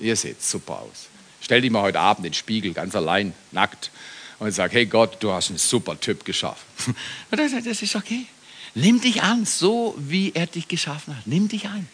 Ihr 0.01 0.17
seht 0.17 0.43
super 0.43 0.81
aus. 0.81 1.09
Stell 1.41 1.61
dich 1.61 1.71
mal 1.71 1.83
heute 1.83 2.01
Abend 2.01 2.25
in 2.25 2.33
den 2.33 2.37
Spiegel, 2.37 2.73
ganz 2.73 2.95
allein, 2.97 3.35
nackt, 3.53 3.91
und 4.39 4.51
sag, 4.53 4.73
hey 4.73 4.87
Gott, 4.87 5.19
du 5.21 5.31
hast 5.31 5.51
einen 5.51 5.59
super 5.59 5.99
Typ 5.99 6.25
geschaffen. 6.25 6.65
Das 7.31 7.83
ist 7.83 7.97
okay. 7.97 8.27
Nimm 8.75 9.01
dich 9.01 9.23
an, 9.23 9.47
so 9.47 9.95
wie 9.99 10.33
er 10.35 10.47
dich 10.47 10.67
geschaffen 10.67 11.17
hat. 11.17 11.27
Nimm 11.27 11.49
dich 11.49 11.67
an. 11.67 11.89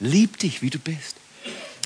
Lieb 0.00 0.38
dich, 0.38 0.60
wie 0.60 0.70
du 0.70 0.78
bist. 0.78 1.16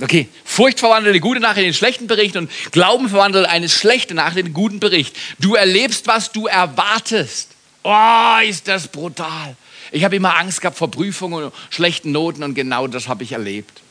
Okay, 0.00 0.28
Furcht 0.44 0.80
verwandelt 0.80 1.12
eine 1.12 1.20
gute 1.20 1.38
Nachricht 1.38 1.58
in 1.58 1.64
einen 1.66 1.74
schlechten 1.74 2.06
Bericht 2.06 2.36
und 2.36 2.50
Glauben 2.72 3.08
verwandelt 3.08 3.46
eine 3.46 3.68
schlechte 3.68 4.14
Nachricht 4.14 4.38
in 4.38 4.46
einen 4.46 4.54
guten 4.54 4.80
Bericht. 4.80 5.16
Du 5.38 5.54
erlebst, 5.54 6.06
was 6.06 6.32
du 6.32 6.46
erwartest. 6.46 7.50
Oh, 7.84 8.38
ist 8.44 8.66
das 8.66 8.88
brutal. 8.88 9.56
Ich 9.92 10.04
habe 10.04 10.16
immer 10.16 10.36
Angst 10.38 10.62
gehabt 10.62 10.78
vor 10.78 10.90
Prüfungen 10.90 11.44
und 11.44 11.54
schlechten 11.70 12.12
Noten 12.12 12.42
und 12.42 12.54
genau 12.54 12.86
das 12.86 13.08
habe 13.08 13.24
ich 13.24 13.32
erlebt. 13.32 13.82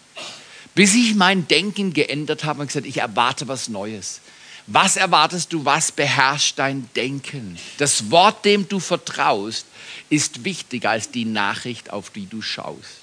Bis 0.74 0.96
ich 0.96 1.16
mein 1.16 1.48
Denken 1.48 1.94
geändert 1.94 2.44
habe 2.44 2.62
und 2.62 2.68
gesagt, 2.68 2.88
ich 2.88 2.98
erwarte 2.98 3.48
was 3.48 3.70
Neues. 3.70 4.20
Was 4.68 4.96
erwartest 4.96 5.54
du? 5.54 5.64
Was 5.66 5.92
beherrscht 5.92 6.58
dein 6.58 6.90
Denken? 6.96 7.58
Das 7.78 8.10
Wort, 8.10 8.46
dem 8.46 8.68
du 8.68 8.80
vertraust, 8.80 9.66
ist 10.10 10.44
wichtiger 10.44 10.92
als 10.92 11.12
die 11.12 11.26
Nachricht, 11.26 11.92
auf 11.92 12.10
die 12.10 12.26
du 12.26 12.42
schaust. 12.42 13.02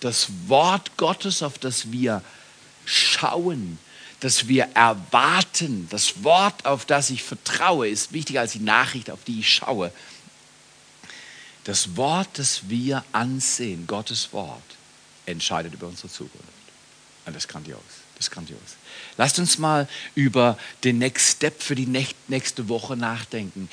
Das 0.00 0.28
Wort 0.46 0.96
Gottes, 0.96 1.42
auf 1.42 1.58
das 1.58 1.92
wir 1.92 2.22
schauen, 2.86 3.78
das 4.20 4.48
wir 4.48 4.68
erwarten, 4.74 5.86
das 5.90 6.24
Wort, 6.24 6.64
auf 6.64 6.86
das 6.86 7.10
ich 7.10 7.22
vertraue, 7.22 7.88
ist 7.88 8.12
wichtiger 8.12 8.40
als 8.40 8.52
die 8.52 8.60
Nachricht, 8.60 9.10
auf 9.10 9.20
die 9.26 9.40
ich 9.40 9.54
schaue. 9.54 9.92
Das 11.70 11.96
Wort, 11.96 12.30
das 12.32 12.68
wir 12.68 13.04
ansehen, 13.12 13.86
Gottes 13.86 14.32
Wort, 14.32 14.60
entscheidet 15.24 15.72
über 15.72 15.86
unsere 15.86 16.08
Zukunft. 16.08 16.48
Und 17.24 17.36
das 17.36 17.44
ist 17.44 17.48
grandios. 17.48 17.78
Das 18.16 18.26
ist 18.26 18.32
grandios. 18.32 18.58
Lasst 19.16 19.38
uns 19.38 19.56
mal 19.56 19.86
über 20.16 20.58
den 20.82 20.98
Next 20.98 21.36
Step 21.36 21.62
für 21.62 21.76
die 21.76 21.86
nächste 22.26 22.68
Woche 22.68 22.96
nachdenken. 22.96 23.70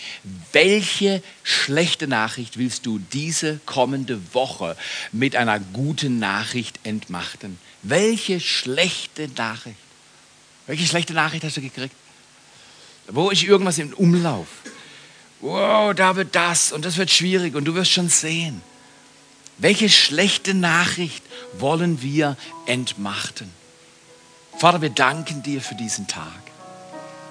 Welche 0.51 1.23
schlechte 1.41 2.07
Nachricht 2.07 2.59
willst 2.59 2.85
du 2.85 2.99
diese 2.99 3.59
kommende 3.65 4.21
Woche 4.31 4.77
mit 5.11 5.35
einer 5.35 5.59
guten 5.59 6.19
Nachricht 6.19 6.79
entmachten? 6.83 7.57
Welche 7.81 8.39
schlechte 8.39 9.27
Nachricht? 9.29 9.75
Welche 10.67 10.85
schlechte 10.85 11.13
Nachricht 11.13 11.43
hast 11.45 11.57
du 11.57 11.61
gekriegt? 11.61 11.95
Wo 13.07 13.31
ist 13.31 13.41
irgendwas 13.41 13.79
im 13.79 13.91
Umlauf? 13.95 14.45
Wow, 15.41 15.93
da 15.93 16.15
wird 16.15 16.35
das 16.35 16.71
und 16.71 16.85
das 16.85 16.97
wird 16.97 17.11
schwierig 17.11 17.55
und 17.55 17.65
du 17.65 17.75
wirst 17.75 17.91
schon 17.91 18.09
sehen. 18.09 18.61
Welche 19.57 19.89
schlechte 19.89 20.53
Nachricht 20.53 21.23
wollen 21.57 22.01
wir 22.01 22.37
entmachten? 22.65 23.51
Vater, 24.57 24.81
wir 24.81 24.89
danken 24.89 25.43
dir 25.43 25.61
für 25.61 25.75
diesen 25.75 26.07
Tag. 26.07 26.47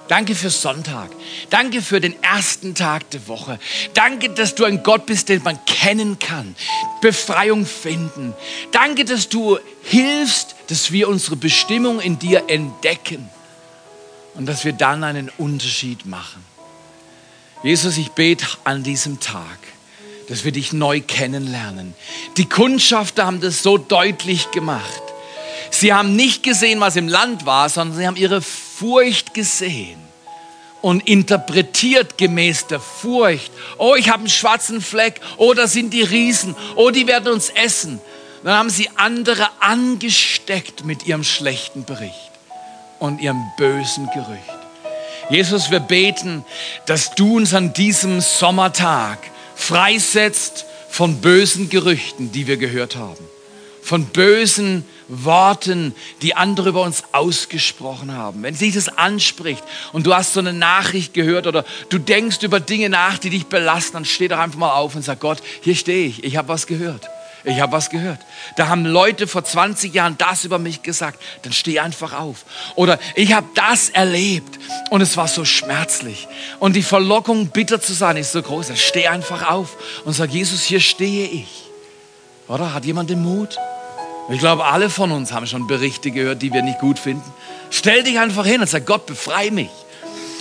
Danke 0.08 0.36
für 0.36 0.50
Sonntag. 0.50 1.10
Danke 1.50 1.82
für 1.82 2.00
den 2.00 2.20
ersten 2.22 2.74
Tag 2.74 3.10
der 3.10 3.26
Woche. 3.26 3.58
Danke, 3.94 4.30
dass 4.30 4.54
du 4.54 4.64
ein 4.64 4.84
Gott 4.84 5.06
bist, 5.06 5.28
den 5.28 5.42
man 5.42 5.58
kennen 5.64 6.18
kann. 6.18 6.54
Befreiung 7.00 7.66
finden. 7.66 8.32
Danke, 8.70 9.04
dass 9.04 9.28
du 9.28 9.58
hilfst, 9.82 10.54
dass 10.68 10.92
wir 10.92 11.08
unsere 11.08 11.34
Bestimmung 11.34 12.00
in 12.00 12.18
dir 12.18 12.44
entdecken 12.48 13.28
und 14.34 14.46
dass 14.46 14.64
wir 14.64 14.72
dann 14.72 15.02
einen 15.02 15.30
Unterschied 15.38 16.06
machen. 16.06 16.44
Jesus, 17.62 17.96
ich 17.96 18.12
bete 18.12 18.46
an 18.64 18.82
diesem 18.82 19.20
Tag, 19.20 19.58
dass 20.28 20.44
wir 20.44 20.52
dich 20.52 20.72
neu 20.72 21.00
kennenlernen. 21.00 21.94
Die 22.36 22.48
Kundschafter 22.48 23.26
haben 23.26 23.40
das 23.40 23.62
so 23.62 23.78
deutlich 23.78 24.50
gemacht. 24.50 25.02
Sie 25.70 25.92
haben 25.92 26.14
nicht 26.14 26.42
gesehen, 26.42 26.80
was 26.80 26.96
im 26.96 27.08
Land 27.08 27.46
war, 27.46 27.68
sondern 27.68 27.98
sie 27.98 28.06
haben 28.06 28.16
ihre 28.16 28.40
Furcht 28.42 29.34
gesehen 29.34 29.98
und 30.80 31.06
interpretiert 31.08 32.18
gemäß 32.18 32.66
der 32.68 32.80
Furcht. 32.80 33.50
Oh, 33.78 33.94
ich 33.96 34.08
habe 34.08 34.20
einen 34.20 34.28
schwarzen 34.28 34.80
Fleck. 34.80 35.20
Oh, 35.36 35.54
da 35.54 35.66
sind 35.66 35.92
die 35.92 36.02
Riesen. 36.02 36.54
Oh, 36.76 36.90
die 36.90 37.06
werden 37.06 37.32
uns 37.32 37.48
essen. 37.50 38.00
Dann 38.44 38.54
haben 38.54 38.70
sie 38.70 38.88
andere 38.96 39.48
angesteckt 39.60 40.84
mit 40.84 41.06
ihrem 41.06 41.24
schlechten 41.24 41.84
Bericht. 41.84 42.30
und 42.98 43.20
ihrem 43.20 43.42
bösen 43.56 44.08
Gerücht. 44.14 44.55
Jesus, 45.28 45.70
wir 45.70 45.80
beten, 45.80 46.44
dass 46.86 47.14
du 47.14 47.36
uns 47.36 47.52
an 47.52 47.72
diesem 47.72 48.20
Sommertag 48.20 49.18
freisetzt 49.56 50.66
von 50.88 51.20
bösen 51.20 51.68
Gerüchten, 51.68 52.30
die 52.30 52.46
wir 52.46 52.56
gehört 52.56 52.96
haben, 52.96 53.24
von 53.82 54.06
bösen 54.06 54.84
Worten, 55.08 55.94
die 56.22 56.34
andere 56.34 56.70
über 56.70 56.82
uns 56.82 57.04
ausgesprochen 57.12 58.12
haben. 58.12 58.42
Wenn 58.42 58.54
sich 58.54 58.74
das 58.74 58.88
anspricht 58.88 59.62
und 59.92 60.06
du 60.06 60.14
hast 60.14 60.32
so 60.32 60.40
eine 60.40 60.52
Nachricht 60.52 61.14
gehört 61.14 61.46
oder 61.46 61.64
du 61.88 61.98
denkst 61.98 62.42
über 62.42 62.60
Dinge 62.60 62.88
nach, 62.88 63.18
die 63.18 63.30
dich 63.30 63.46
belasten, 63.46 63.94
dann 63.94 64.04
steh 64.04 64.28
doch 64.28 64.38
einfach 64.38 64.58
mal 64.58 64.72
auf 64.72 64.94
und 64.94 65.02
sag 65.02 65.20
Gott, 65.20 65.38
hier 65.60 65.76
stehe 65.76 66.06
ich, 66.06 66.24
ich 66.24 66.36
habe 66.36 66.48
was 66.48 66.66
gehört. 66.66 67.08
Ich 67.46 67.60
habe 67.60 67.70
was 67.70 67.90
gehört. 67.90 68.18
Da 68.56 68.66
haben 68.66 68.84
Leute 68.84 69.28
vor 69.28 69.44
20 69.44 69.94
Jahren 69.94 70.18
das 70.18 70.44
über 70.44 70.58
mich 70.58 70.82
gesagt. 70.82 71.22
Dann 71.42 71.52
steh 71.52 71.78
einfach 71.78 72.12
auf. 72.12 72.44
Oder 72.74 72.98
ich 73.14 73.34
habe 73.34 73.46
das 73.54 73.88
erlebt 73.88 74.58
und 74.90 75.00
es 75.00 75.16
war 75.16 75.28
so 75.28 75.44
schmerzlich. 75.44 76.26
Und 76.58 76.74
die 76.74 76.82
Verlockung, 76.82 77.46
bitter 77.50 77.80
zu 77.80 77.92
sein, 77.92 78.16
ist 78.16 78.32
so 78.32 78.42
groß. 78.42 78.66
Dann 78.66 78.76
steh 78.76 79.06
einfach 79.06 79.48
auf 79.48 79.76
und 80.04 80.12
sag, 80.12 80.30
Jesus, 80.30 80.64
hier 80.64 80.80
stehe 80.80 81.28
ich. 81.28 81.70
Oder? 82.48 82.74
Hat 82.74 82.84
jemand 82.84 83.10
den 83.10 83.22
Mut? 83.22 83.56
Ich 84.28 84.40
glaube, 84.40 84.64
alle 84.64 84.90
von 84.90 85.12
uns 85.12 85.32
haben 85.32 85.46
schon 85.46 85.68
Berichte 85.68 86.10
gehört, 86.10 86.42
die 86.42 86.52
wir 86.52 86.62
nicht 86.62 86.80
gut 86.80 86.98
finden. 86.98 87.32
Stell 87.70 88.02
dich 88.02 88.18
einfach 88.18 88.44
hin 88.44 88.60
und 88.60 88.68
sag, 88.68 88.86
Gott, 88.86 89.06
befreie 89.06 89.52
mich. 89.52 89.70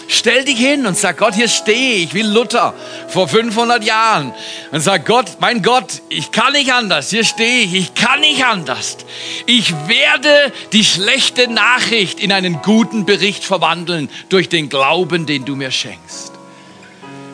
Stell 0.07 0.45
dich 0.45 0.57
hin 0.57 0.85
und 0.85 0.97
sag, 0.97 1.17
Gott, 1.17 1.33
hier 1.33 1.47
stehe 1.47 1.95
ich, 1.95 2.13
wie 2.13 2.21
Luther 2.21 2.73
vor 3.07 3.27
500 3.27 3.83
Jahren. 3.83 4.33
Und 4.71 4.81
sag, 4.81 5.05
Gott, 5.05 5.37
mein 5.39 5.61
Gott, 5.61 6.01
ich 6.09 6.31
kann 6.31 6.53
nicht 6.53 6.71
anders. 6.71 7.09
Hier 7.09 7.23
stehe 7.23 7.63
ich, 7.63 7.73
ich 7.73 7.93
kann 7.95 8.19
nicht 8.19 8.45
anders. 8.45 8.97
Ich 9.45 9.73
werde 9.87 10.53
die 10.73 10.83
schlechte 10.83 11.47
Nachricht 11.51 12.19
in 12.19 12.31
einen 12.31 12.61
guten 12.61 13.05
Bericht 13.05 13.43
verwandeln 13.43 14.09
durch 14.29 14.49
den 14.49 14.69
Glauben, 14.69 15.25
den 15.25 15.45
du 15.45 15.55
mir 15.55 15.71
schenkst. 15.71 16.33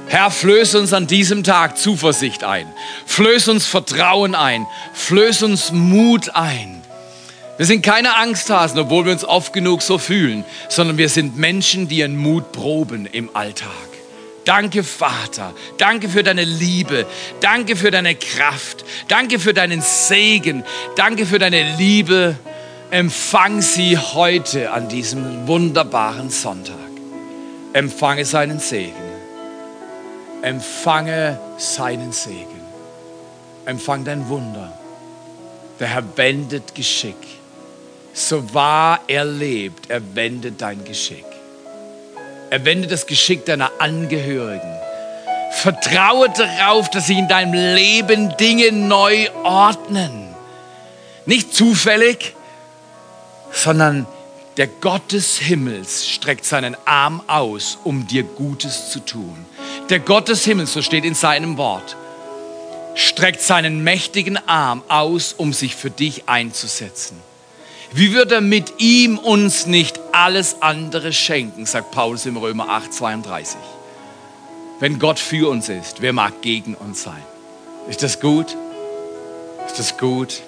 Herr, 0.08 0.30
flöß 0.30 0.76
uns 0.76 0.92
an 0.92 1.08
diesem 1.08 1.44
Tag 1.44 1.78
Zuversicht 1.78 2.44
ein. 2.44 2.68
Flöß 3.06 3.48
uns 3.48 3.66
Vertrauen 3.66 4.36
ein. 4.36 4.68
Flöß 4.94 5.44
uns 5.44 5.72
Mut 5.72 6.36
ein. 6.36 6.81
Wir 7.62 7.68
sind 7.68 7.84
keine 7.84 8.16
Angsthasen, 8.16 8.80
obwohl 8.80 9.06
wir 9.06 9.12
uns 9.12 9.24
oft 9.24 9.54
genug 9.54 9.84
so 9.84 10.00
fühlen, 10.00 10.44
sondern 10.68 10.98
wir 10.98 11.10
sind 11.10 11.38
Menschen, 11.38 11.88
die 11.88 11.98
ihren 11.98 12.18
Mut 12.18 12.52
proben 12.52 13.06
im 13.06 13.30
Alltag. 13.36 13.70
Danke, 14.46 14.84
Vater. 14.84 15.54
Danke 15.78 16.10
für 16.10 16.24
deine 16.24 16.44
Liebe. 16.44 17.06
Danke 17.40 17.76
für 17.76 17.92
deine 17.92 18.16
Kraft. 18.16 18.84
Danke 19.10 19.38
für 19.38 19.54
deinen 19.54 19.82
Segen. 19.82 20.64
Danke 20.96 21.28
für 21.28 21.38
deine 21.38 21.76
Liebe. 21.78 22.36
Empfang 22.90 23.62
sie 23.62 23.96
heute 23.96 24.72
an 24.72 24.90
diesem 24.90 25.48
wunderbaren 25.48 26.32
Sonntag. 26.32 26.74
Empfange 27.74 28.26
seinen 28.26 28.60
Segen. 28.60 28.96
Empfange 30.42 31.40
seinen 31.60 32.12
Segen. 32.12 32.62
Empfang 33.66 34.04
dein 34.04 34.28
Wunder. 34.30 34.74
Der 35.80 35.90
Herr 35.90 36.18
wendet 36.18 36.74
Geschick 36.74 37.41
so 38.14 38.54
wahr 38.54 39.00
er 39.08 39.26
lebt, 39.26 39.90
er 39.90 40.02
wendet 40.16 40.62
dein 40.62 40.84
Geschick. 40.84 41.26
Er 42.50 42.66
wendet 42.66 42.92
das 42.92 43.06
Geschick 43.06 43.46
deiner 43.46 43.72
Angehörigen. 43.80 44.74
Vertraue 45.52 46.30
darauf, 46.30 46.90
dass 46.90 47.08
sich 47.08 47.18
in 47.18 47.28
deinem 47.28 47.54
Leben 47.54 48.36
Dinge 48.38 48.72
neu 48.72 49.30
ordnen. 49.44 50.34
Nicht 51.26 51.54
zufällig, 51.54 52.36
sondern 53.52 54.08
der 54.58 54.68
Gott 54.68 55.12
des 55.12 55.38
Himmels 55.38 56.08
streckt 56.08 56.46
seinen 56.46 56.76
Arm 56.86 57.22
aus, 57.28 57.78
um 57.84 58.08
dir 58.08 58.24
Gutes 58.24 58.92
zu 58.92 59.00
tun. 59.00 59.46
Der 59.90 60.00
Gott 60.00 60.28
des 60.28 60.44
Himmels, 60.44 60.74
so 60.74 60.82
steht 60.82 61.06
in 61.06 61.16
seinem 61.16 61.58
Wort, 61.58 61.96
streckt 62.96 63.42
seinen 63.42 63.84
mächtigen 63.84 64.38
Arm 64.48 64.84
aus, 64.90 65.34
um 65.34 65.54
sich 65.54 65.76
für 65.76 65.90
dich 65.90 66.28
einzusetzen. 66.28 67.18
Wie 67.94 68.14
wird 68.14 68.32
er 68.32 68.40
mit 68.40 68.80
ihm 68.80 69.18
uns 69.18 69.66
nicht 69.66 70.00
alles 70.14 70.62
andere 70.62 71.12
schenken, 71.12 71.66
sagt 71.66 71.92
Paulus 71.92 72.26
im 72.26 72.38
Römer 72.38 72.70
8, 72.70 72.94
32. 72.94 73.58
Wenn 74.80 74.98
Gott 74.98 75.20
für 75.20 75.50
uns 75.50 75.68
ist, 75.68 76.02
wer 76.02 76.14
mag 76.14 76.42
gegen 76.42 76.76
uns 76.76 77.04
sein? 77.04 77.22
Ist 77.90 78.02
das 78.02 78.22
gut? 78.22 78.56
Ist 79.68 79.78
das 79.78 79.98
gut? 79.98 80.42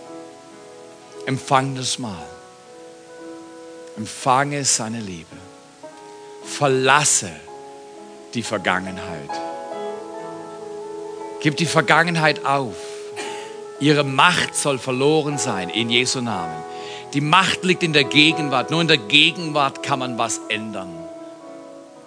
Empfang 1.26 1.76
das 1.76 2.00
mal. 2.00 2.26
Empfange 3.98 4.64
seine 4.64 5.02
Liebe. 5.02 5.36
Verlasse 6.46 7.30
die 8.34 8.44
Vergangenheit. 8.44 9.30
Gib 11.42 11.58
die 11.58 11.66
Vergangenheit 11.66 12.46
auf. 12.46 12.76
Ihre 13.82 14.06
Macht 14.06 14.56
soll 14.56 14.80
verloren 14.80 15.38
sein 15.38 15.70
in 15.70 15.90
Jesu 15.90 16.22
Namen. 16.22 16.73
Die 17.14 17.22
Macht 17.22 17.64
liegt 17.64 17.84
in 17.84 17.94
der 17.94 18.06
Gegenwart. 18.06 18.72
Nur 18.72 18.82
in 18.82 18.88
der 18.88 18.98
Gegenwart 18.98 19.84
kann 19.84 20.00
man 20.00 20.18
was 20.18 20.40
ändern 20.50 20.92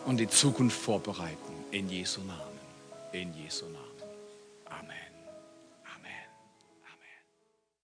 und 0.05 0.19
die 0.19 0.29
Zukunft 0.29 0.79
vorbereiten. 0.79 1.37
In 1.71 1.89
Jesu 1.89 2.21
Namen. 2.23 2.41
In 3.13 3.33
Jesu 3.35 3.67
Namen. 3.67 3.76